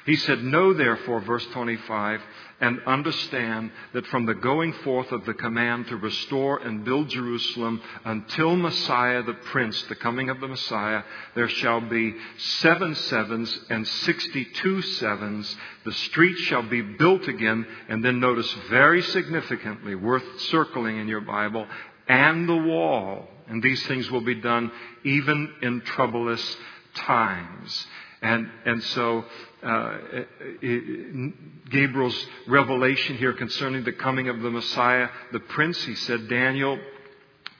[0.08, 2.22] He said, Know therefore, verse 25,
[2.62, 7.82] and understand that from the going forth of the command to restore and build Jerusalem
[8.06, 11.02] until Messiah the Prince, the coming of the Messiah,
[11.34, 15.54] there shall be seven sevens and sixty-two sevens.
[15.84, 21.20] The street shall be built again, and then notice very significantly, worth circling in your
[21.20, 21.66] Bible,
[22.08, 23.28] and the wall.
[23.46, 24.72] And these things will be done
[25.04, 26.56] even in troublous
[26.94, 27.86] times.
[28.20, 29.24] And, and so
[29.62, 29.98] uh,
[31.70, 36.78] Gabriel's revelation here concerning the coming of the Messiah, the prince, he said, Daniel,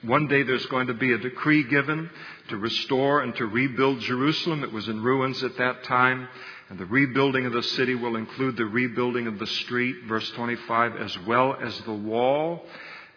[0.03, 2.09] one day there's going to be a decree given
[2.47, 4.63] to restore and to rebuild Jerusalem.
[4.63, 6.29] It was in ruins at that time.
[6.69, 10.95] And the rebuilding of the city will include the rebuilding of the street, verse 25,
[10.97, 12.65] as well as the wall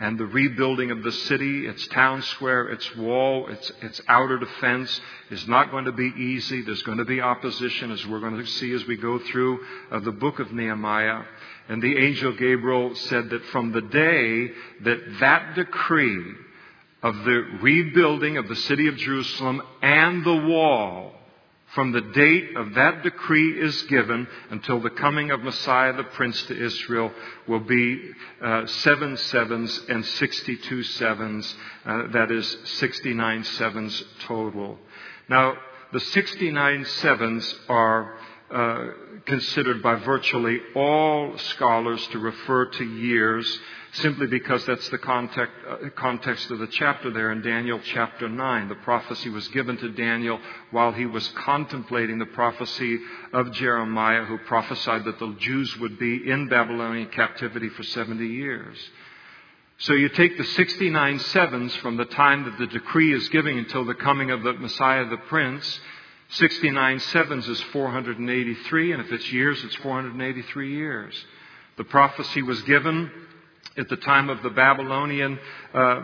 [0.03, 5.01] and the rebuilding of the city, its town square, its wall, its, its outer defense
[5.31, 6.61] is not going to be easy.
[6.61, 9.61] There's going to be opposition, as we're going to see as we go through
[9.93, 11.23] uh, the book of Nehemiah.
[11.69, 14.51] And the angel Gabriel said that from the day
[14.83, 16.33] that that decree
[17.01, 21.13] of the rebuilding of the city of Jerusalem and the wall
[21.75, 26.43] from the date of that decree is given until the coming of Messiah the Prince
[26.45, 27.11] to Israel
[27.49, 28.11] will be
[28.43, 31.55] uh, seven sevens and 62 sevens.
[31.87, 34.79] Uh, that is 69 sevens total.
[35.29, 35.55] Now,
[35.93, 38.19] the 69 sevens are
[38.51, 38.89] uh,
[39.27, 43.61] considered by virtually all scholars to refer to years
[43.93, 48.69] simply because that's the context, uh, context of the chapter there in Daniel chapter 9.
[48.69, 52.99] The prophecy was given to Daniel while he was contemplating the prophecy
[53.33, 58.79] of Jeremiah, who prophesied that the Jews would be in Babylonian captivity for 70 years.
[59.79, 63.85] So you take the 69 sevens from the time that the decree is given until
[63.85, 65.81] the coming of the Messiah the Prince.
[66.33, 71.15] 69 sevens is 483, and if it's years, it's 483 years.
[71.77, 73.11] The prophecy was given
[73.77, 75.39] at the time of the Babylonian,
[75.73, 76.01] uh,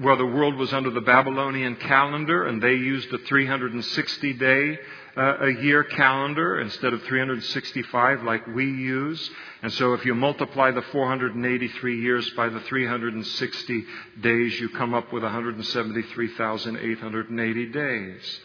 [0.00, 4.78] where the world was under the Babylonian calendar, and they used a 360 day
[5.16, 9.30] uh, a year calendar instead of 365 like we use.
[9.62, 13.84] And so if you multiply the 483 years by the 360
[14.20, 18.40] days, you come up with 173,880 days.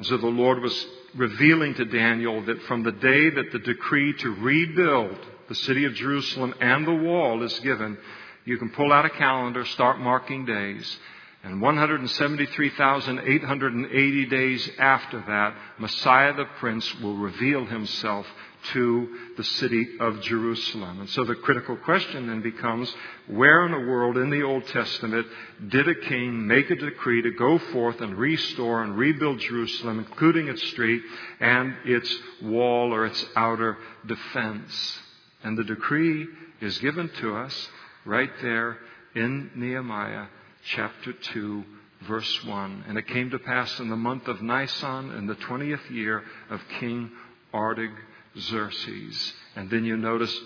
[0.00, 4.14] And so the Lord was revealing to Daniel that from the day that the decree
[4.14, 7.98] to rebuild the city of Jerusalem and the wall is given,
[8.46, 10.98] you can pull out a calendar, start marking days.
[11.44, 18.26] And 173,880 days after that, Messiah the Prince will reveal himself
[18.72, 21.00] to the city of Jerusalem.
[21.00, 22.92] And so the critical question then becomes
[23.26, 25.26] where in the world in the Old Testament
[25.68, 30.48] did a king make a decree to go forth and restore and rebuild Jerusalem, including
[30.48, 31.02] its street
[31.40, 34.98] and its wall or its outer defense?
[35.42, 36.26] And the decree
[36.60, 37.68] is given to us
[38.04, 38.78] right there
[39.14, 40.26] in Nehemiah
[40.64, 41.64] chapter 2
[42.06, 42.84] verse 1.
[42.88, 46.60] And it came to pass in the month of Nisan in the 20th year of
[46.78, 47.10] King
[47.52, 48.06] Artaxerxes.
[48.34, 50.36] And then you notice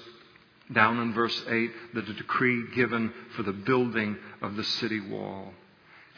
[0.72, 5.52] down in verse 8 the decree given for the building of the city wall.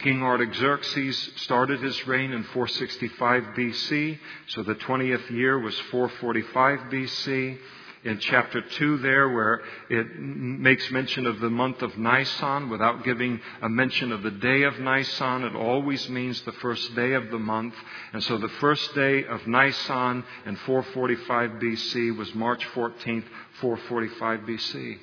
[0.00, 7.58] King Artaxerxes started his reign in 465 BC, so the 20th year was 445 BC
[8.06, 13.40] in chapter 2 there where it makes mention of the month of Nisan without giving
[13.62, 15.42] a mention of the day of Nisan.
[15.42, 17.74] It always means the first day of the month.
[18.12, 23.24] And so the first day of Nisan in 445 BC was March 14th,
[23.60, 24.98] 445 BC.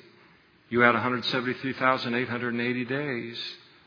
[0.70, 3.38] You add 173,880 days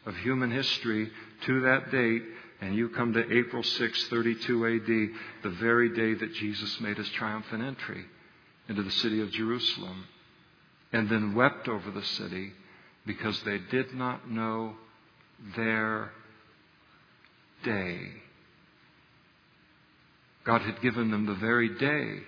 [0.05, 1.09] of human history
[1.45, 2.21] to that date,
[2.61, 4.85] and you come to April 6, 32 AD,
[5.43, 8.05] the very day that Jesus made his triumphant entry
[8.67, 10.05] into the city of Jerusalem,
[10.91, 12.53] and then wept over the city
[13.05, 14.75] because they did not know
[15.55, 16.11] their
[17.63, 17.99] day.
[20.43, 22.21] God had given them the very day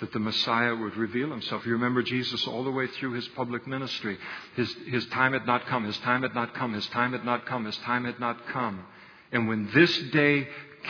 [0.00, 1.64] that the Messiah would reveal himself.
[1.64, 4.18] You remember Jesus all the way through his public ministry.
[4.54, 7.46] His, his time had not come, his time had not come, his time had not
[7.46, 8.84] come, his time had not come.
[9.32, 10.48] And when this day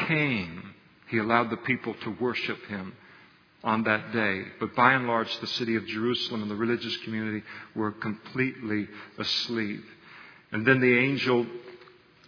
[0.09, 0.75] came,
[1.09, 2.95] he allowed the people to worship him
[3.67, 4.45] on that day.
[4.59, 7.43] But by and large, the city of Jerusalem and the religious community
[7.75, 8.89] were completely
[9.19, 9.85] asleep.
[10.53, 11.45] And then the angel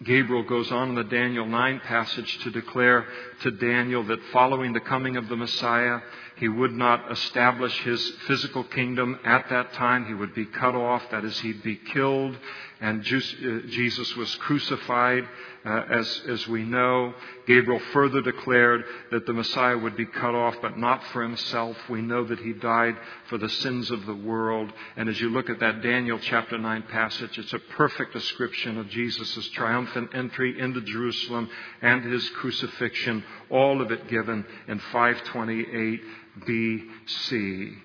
[0.03, 3.05] Gabriel goes on in the Daniel 9 passage to declare
[3.41, 5.99] to Daniel that following the coming of the Messiah,
[6.37, 10.05] he would not establish his physical kingdom at that time.
[10.05, 12.37] He would be cut off, that is, he'd be killed.
[12.79, 15.27] And uh, Jesus was crucified,
[15.65, 17.13] uh, as, as we know.
[17.47, 21.77] Gabriel further declared that the Messiah would be cut off, but not for himself.
[21.89, 22.95] We know that he died
[23.27, 24.71] for the sins of the world.
[24.95, 28.89] And as you look at that Daniel chapter 9 passage, it's a perfect description of
[28.89, 31.49] Jesus' triumphant entry into Jerusalem
[31.81, 36.01] and his crucifixion, all of it given in 528
[36.47, 37.75] BC.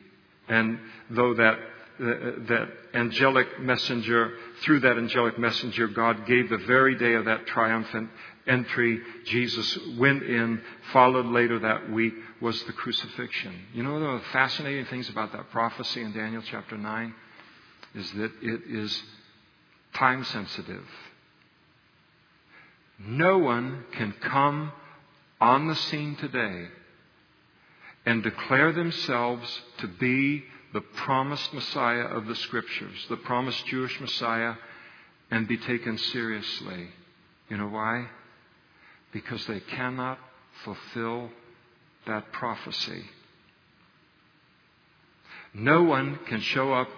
[0.48, 0.78] And
[1.10, 1.58] though that,
[1.98, 4.32] that angelic messenger,
[4.62, 8.10] through that angelic messenger, God gave the very day of that triumphant
[8.46, 10.60] entry, Jesus went in,
[10.92, 13.54] followed later that week was the crucifixion.
[13.72, 17.14] You know, one of the fascinating things about that prophecy in Daniel chapter 9
[17.94, 19.02] is that it is
[19.94, 20.84] time sensitive.
[22.98, 24.72] No one can come
[25.40, 26.68] on the scene today
[28.06, 30.44] and declare themselves to be
[30.74, 34.54] the promised Messiah of the Scriptures, the promised Jewish Messiah,
[35.30, 36.88] and be taken seriously.
[37.48, 38.08] You know why?
[39.12, 40.18] Because they cannot
[40.64, 41.30] fulfill
[42.08, 43.04] that prophecy.
[45.54, 46.88] No one can show up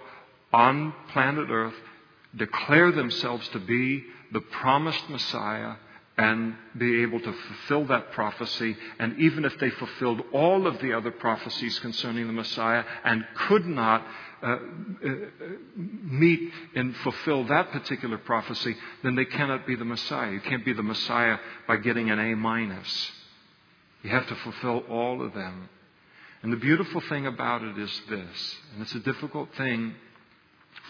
[0.51, 1.75] on planet Earth,
[2.35, 4.03] declare themselves to be
[4.33, 5.75] the promised Messiah,
[6.17, 8.75] and be able to fulfill that prophecy.
[8.97, 13.65] And even if they fulfilled all of the other prophecies concerning the Messiah and could
[13.67, 14.03] not
[14.41, 15.09] uh, uh,
[15.75, 20.31] meet and fulfill that particular prophecy, then they cannot be the Messiah.
[20.31, 21.37] You can't be the Messiah
[21.67, 23.11] by getting an A minus.
[24.01, 25.69] You have to fulfill all of them.
[26.41, 29.93] And the beautiful thing about it is this, and it's a difficult thing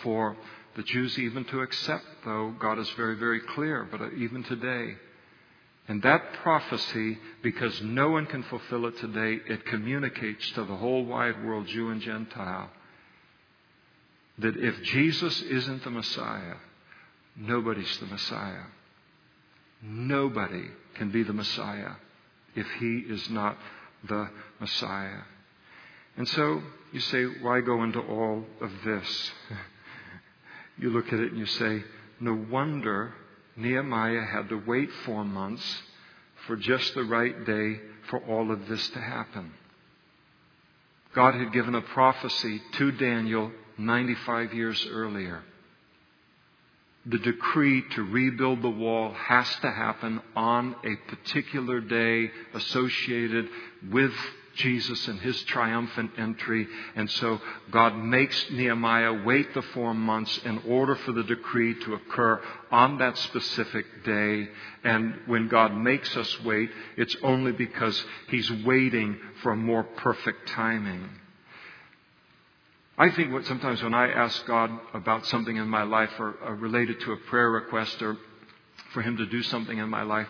[0.03, 0.37] for
[0.75, 4.95] the Jews even to accept, though God is very, very clear, but even today.
[5.87, 11.05] And that prophecy, because no one can fulfill it today, it communicates to the whole
[11.05, 12.69] wide world, Jew and Gentile,
[14.39, 16.55] that if Jesus isn't the Messiah,
[17.37, 18.65] nobody's the Messiah.
[19.81, 20.65] Nobody
[20.95, 21.91] can be the Messiah
[22.55, 23.57] if he is not
[24.07, 25.21] the Messiah.
[26.17, 26.61] And so
[26.91, 29.31] you say, why go into all of this?
[30.77, 31.83] you look at it and you say,
[32.19, 33.13] no wonder
[33.57, 35.81] Nehemiah had to wait four months
[36.45, 37.79] for just the right day
[38.09, 39.51] for all of this to happen.
[41.15, 45.43] God had given a prophecy to Daniel 95 years earlier.
[47.07, 53.47] The decree to rebuild the wall has to happen on a particular day associated
[53.89, 54.13] with
[54.57, 56.67] Jesus and his triumphant entry.
[56.95, 57.39] And so
[57.71, 62.97] God makes Nehemiah wait the four months in order for the decree to occur on
[62.97, 64.49] that specific day.
[64.83, 70.49] And when God makes us wait, it's only because he's waiting for a more perfect
[70.49, 71.09] timing.
[72.97, 76.55] I think what sometimes when I ask God about something in my life or, or
[76.55, 78.17] related to a prayer request or
[78.91, 80.27] for Him to do something in my life,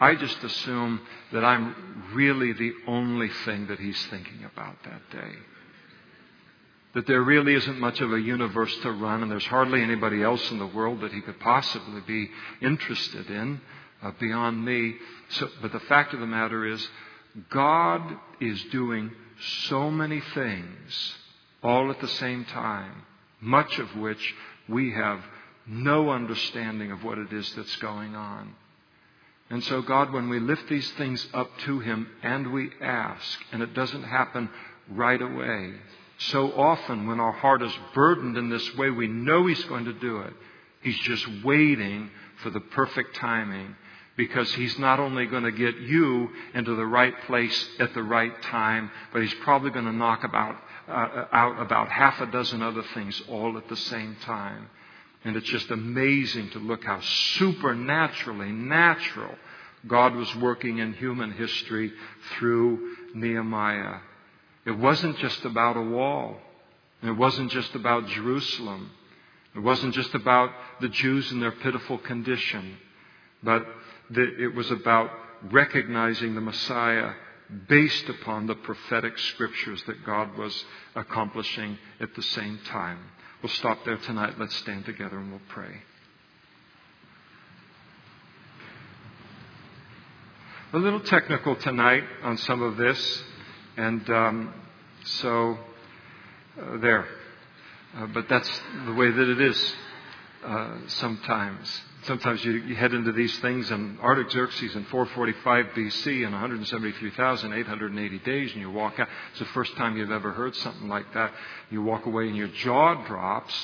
[0.00, 1.00] I just assume
[1.32, 5.34] that I'm really the only thing that He's thinking about that day.
[6.94, 10.50] That there really isn't much of a universe to run, and there's hardly anybody else
[10.50, 12.30] in the world that He could possibly be
[12.62, 13.60] interested in
[14.02, 14.94] uh, beyond me.
[15.28, 16.88] So, but the fact of the matter is,
[17.50, 18.00] God
[18.40, 19.10] is doing
[19.68, 21.14] so many things
[21.62, 23.02] all at the same time,
[23.40, 24.34] much of which
[24.68, 25.20] we have
[25.66, 28.54] no understanding of what it is that's going on.
[29.50, 33.62] And so, God, when we lift these things up to Him and we ask, and
[33.62, 34.48] it doesn't happen
[34.88, 35.74] right away,
[36.18, 39.92] so often when our heart is burdened in this way, we know He's going to
[39.92, 40.32] do it.
[40.82, 42.10] He's just waiting
[42.42, 43.74] for the perfect timing
[44.16, 48.40] because He's not only going to get you into the right place at the right
[48.42, 50.56] time, but He's probably going to knock about
[50.88, 54.68] uh, out about half a dozen other things all at the same time.
[55.24, 59.34] And it's just amazing to look how supernaturally natural
[59.86, 61.92] God was working in human history
[62.32, 63.98] through Nehemiah.
[64.64, 66.36] It wasn't just about a wall.
[67.02, 68.90] It wasn't just about Jerusalem.
[69.54, 72.76] It wasn't just about the Jews and their pitiful condition.
[73.42, 73.66] But
[74.10, 75.10] it was about
[75.50, 77.12] recognizing the Messiah
[77.68, 80.64] based upon the prophetic scriptures that God was
[80.94, 82.98] accomplishing at the same time.
[83.42, 84.34] We'll stop there tonight.
[84.38, 85.82] Let's stand together and we'll pray.
[90.74, 93.22] A little technical tonight on some of this,
[93.78, 94.54] and um,
[95.04, 95.56] so
[96.60, 97.06] uh, there.
[97.96, 99.74] Uh, but that's the way that it is
[100.44, 106.32] uh, sometimes sometimes you, you, head into these things, and Artaxerxes in 445 BC in
[106.32, 109.08] 173,880 days, and you walk out.
[109.30, 111.32] It's the first time you've ever heard something like that.
[111.70, 113.54] You walk away, and your jaw drops,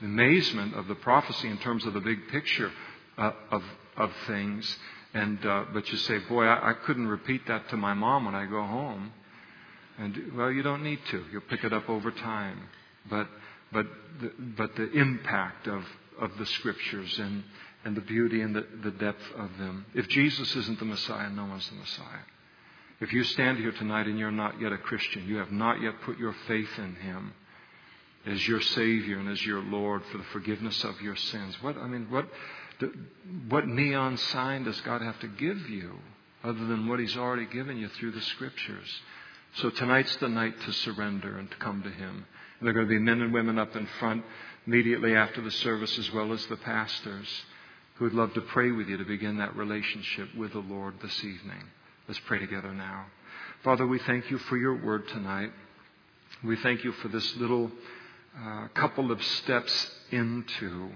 [0.00, 2.70] the amazement of the prophecy in terms of the big picture
[3.18, 3.62] uh, of
[3.96, 4.78] of things.
[5.12, 8.34] And uh, but you say, boy, I, I couldn't repeat that to my mom when
[8.34, 9.12] I go home.
[9.98, 11.24] And well, you don't need to.
[11.30, 12.68] You'll pick it up over time.
[13.08, 13.28] But
[13.72, 13.86] but
[14.20, 15.84] the, but the impact of
[16.18, 17.44] of the scriptures and
[17.84, 19.86] and the beauty and the, the depth of them.
[19.94, 22.24] If Jesus isn't the Messiah, no one's the Messiah.
[23.00, 26.00] If you stand here tonight and you're not yet a Christian, you have not yet
[26.02, 27.34] put your faith in Him
[28.26, 31.56] as your Savior and as your Lord for the forgiveness of your sins.
[31.60, 32.26] What I mean, what
[33.48, 35.98] what neon sign does God have to give you
[36.42, 38.88] other than what He's already given you through the Scriptures?
[39.56, 42.26] So tonight's the night to surrender and to come to Him.
[42.58, 44.24] And there are going to be men and women up in front
[44.66, 47.28] immediately after the service, as well as the pastors
[47.94, 51.16] who would love to pray with you to begin that relationship with the Lord this
[51.18, 51.62] evening.
[52.08, 53.06] Let's pray together now.
[53.62, 55.52] Father, we thank you for your word tonight.
[56.42, 57.70] We thank you for this little
[58.36, 60.90] uh, couple of steps into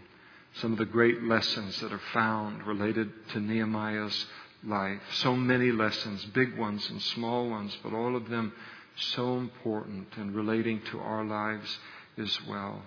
[0.55, 4.27] some of the great lessons that are found related to Nehemiah's
[4.65, 5.01] life.
[5.15, 8.53] So many lessons, big ones and small ones, but all of them
[8.97, 11.79] so important and relating to our lives
[12.19, 12.83] as well.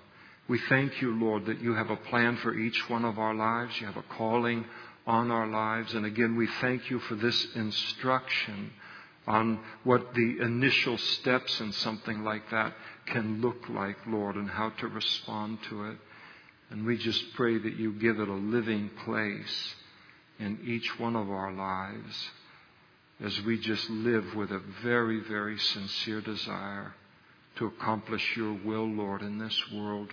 [0.51, 3.79] We thank you, Lord, that you have a plan for each one of our lives.
[3.79, 4.65] You have a calling
[5.07, 5.93] on our lives.
[5.93, 8.71] And again, we thank you for this instruction
[9.25, 12.73] on what the initial steps in something like that
[13.05, 15.97] can look like, Lord, and how to respond to it.
[16.69, 19.75] And we just pray that you give it a living place
[20.37, 22.29] in each one of our lives
[23.23, 26.93] as we just live with a very, very sincere desire
[27.55, 30.11] to accomplish your will, Lord, in this world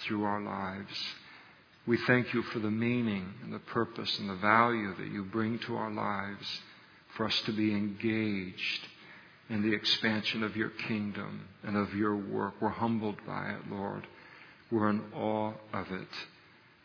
[0.00, 0.94] through our lives.
[1.86, 5.58] We thank you for the meaning and the purpose and the value that you bring
[5.60, 6.60] to our lives
[7.16, 8.88] for us to be engaged
[9.48, 12.54] in the expansion of your kingdom and of your work.
[12.60, 14.06] We're humbled by it, Lord.
[14.70, 16.08] We're in awe of it.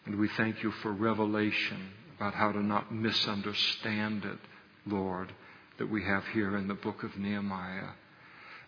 [0.06, 4.40] And we thank you for revelation about how to not misunderstand it,
[4.86, 5.34] Lord,
[5.80, 7.92] that we have here in the book of Nehemiah.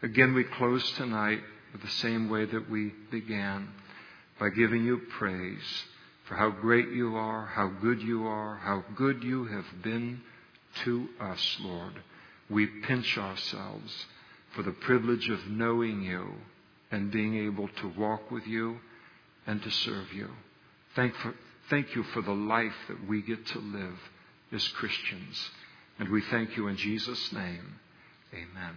[0.01, 1.39] Again, we close tonight
[1.71, 3.69] with the same way that we began
[4.39, 5.83] by giving you praise
[6.27, 10.21] for how great you are, how good you are, how good you have been
[10.83, 11.93] to us, Lord.
[12.49, 14.05] We pinch ourselves
[14.55, 16.33] for the privilege of knowing you
[16.91, 18.79] and being able to walk with you
[19.45, 20.29] and to serve you.
[20.95, 21.33] Thank, for,
[21.69, 23.99] thank you for the life that we get to live
[24.51, 25.49] as Christians.
[25.99, 27.79] And we thank you in Jesus' name.
[28.33, 28.75] Amen.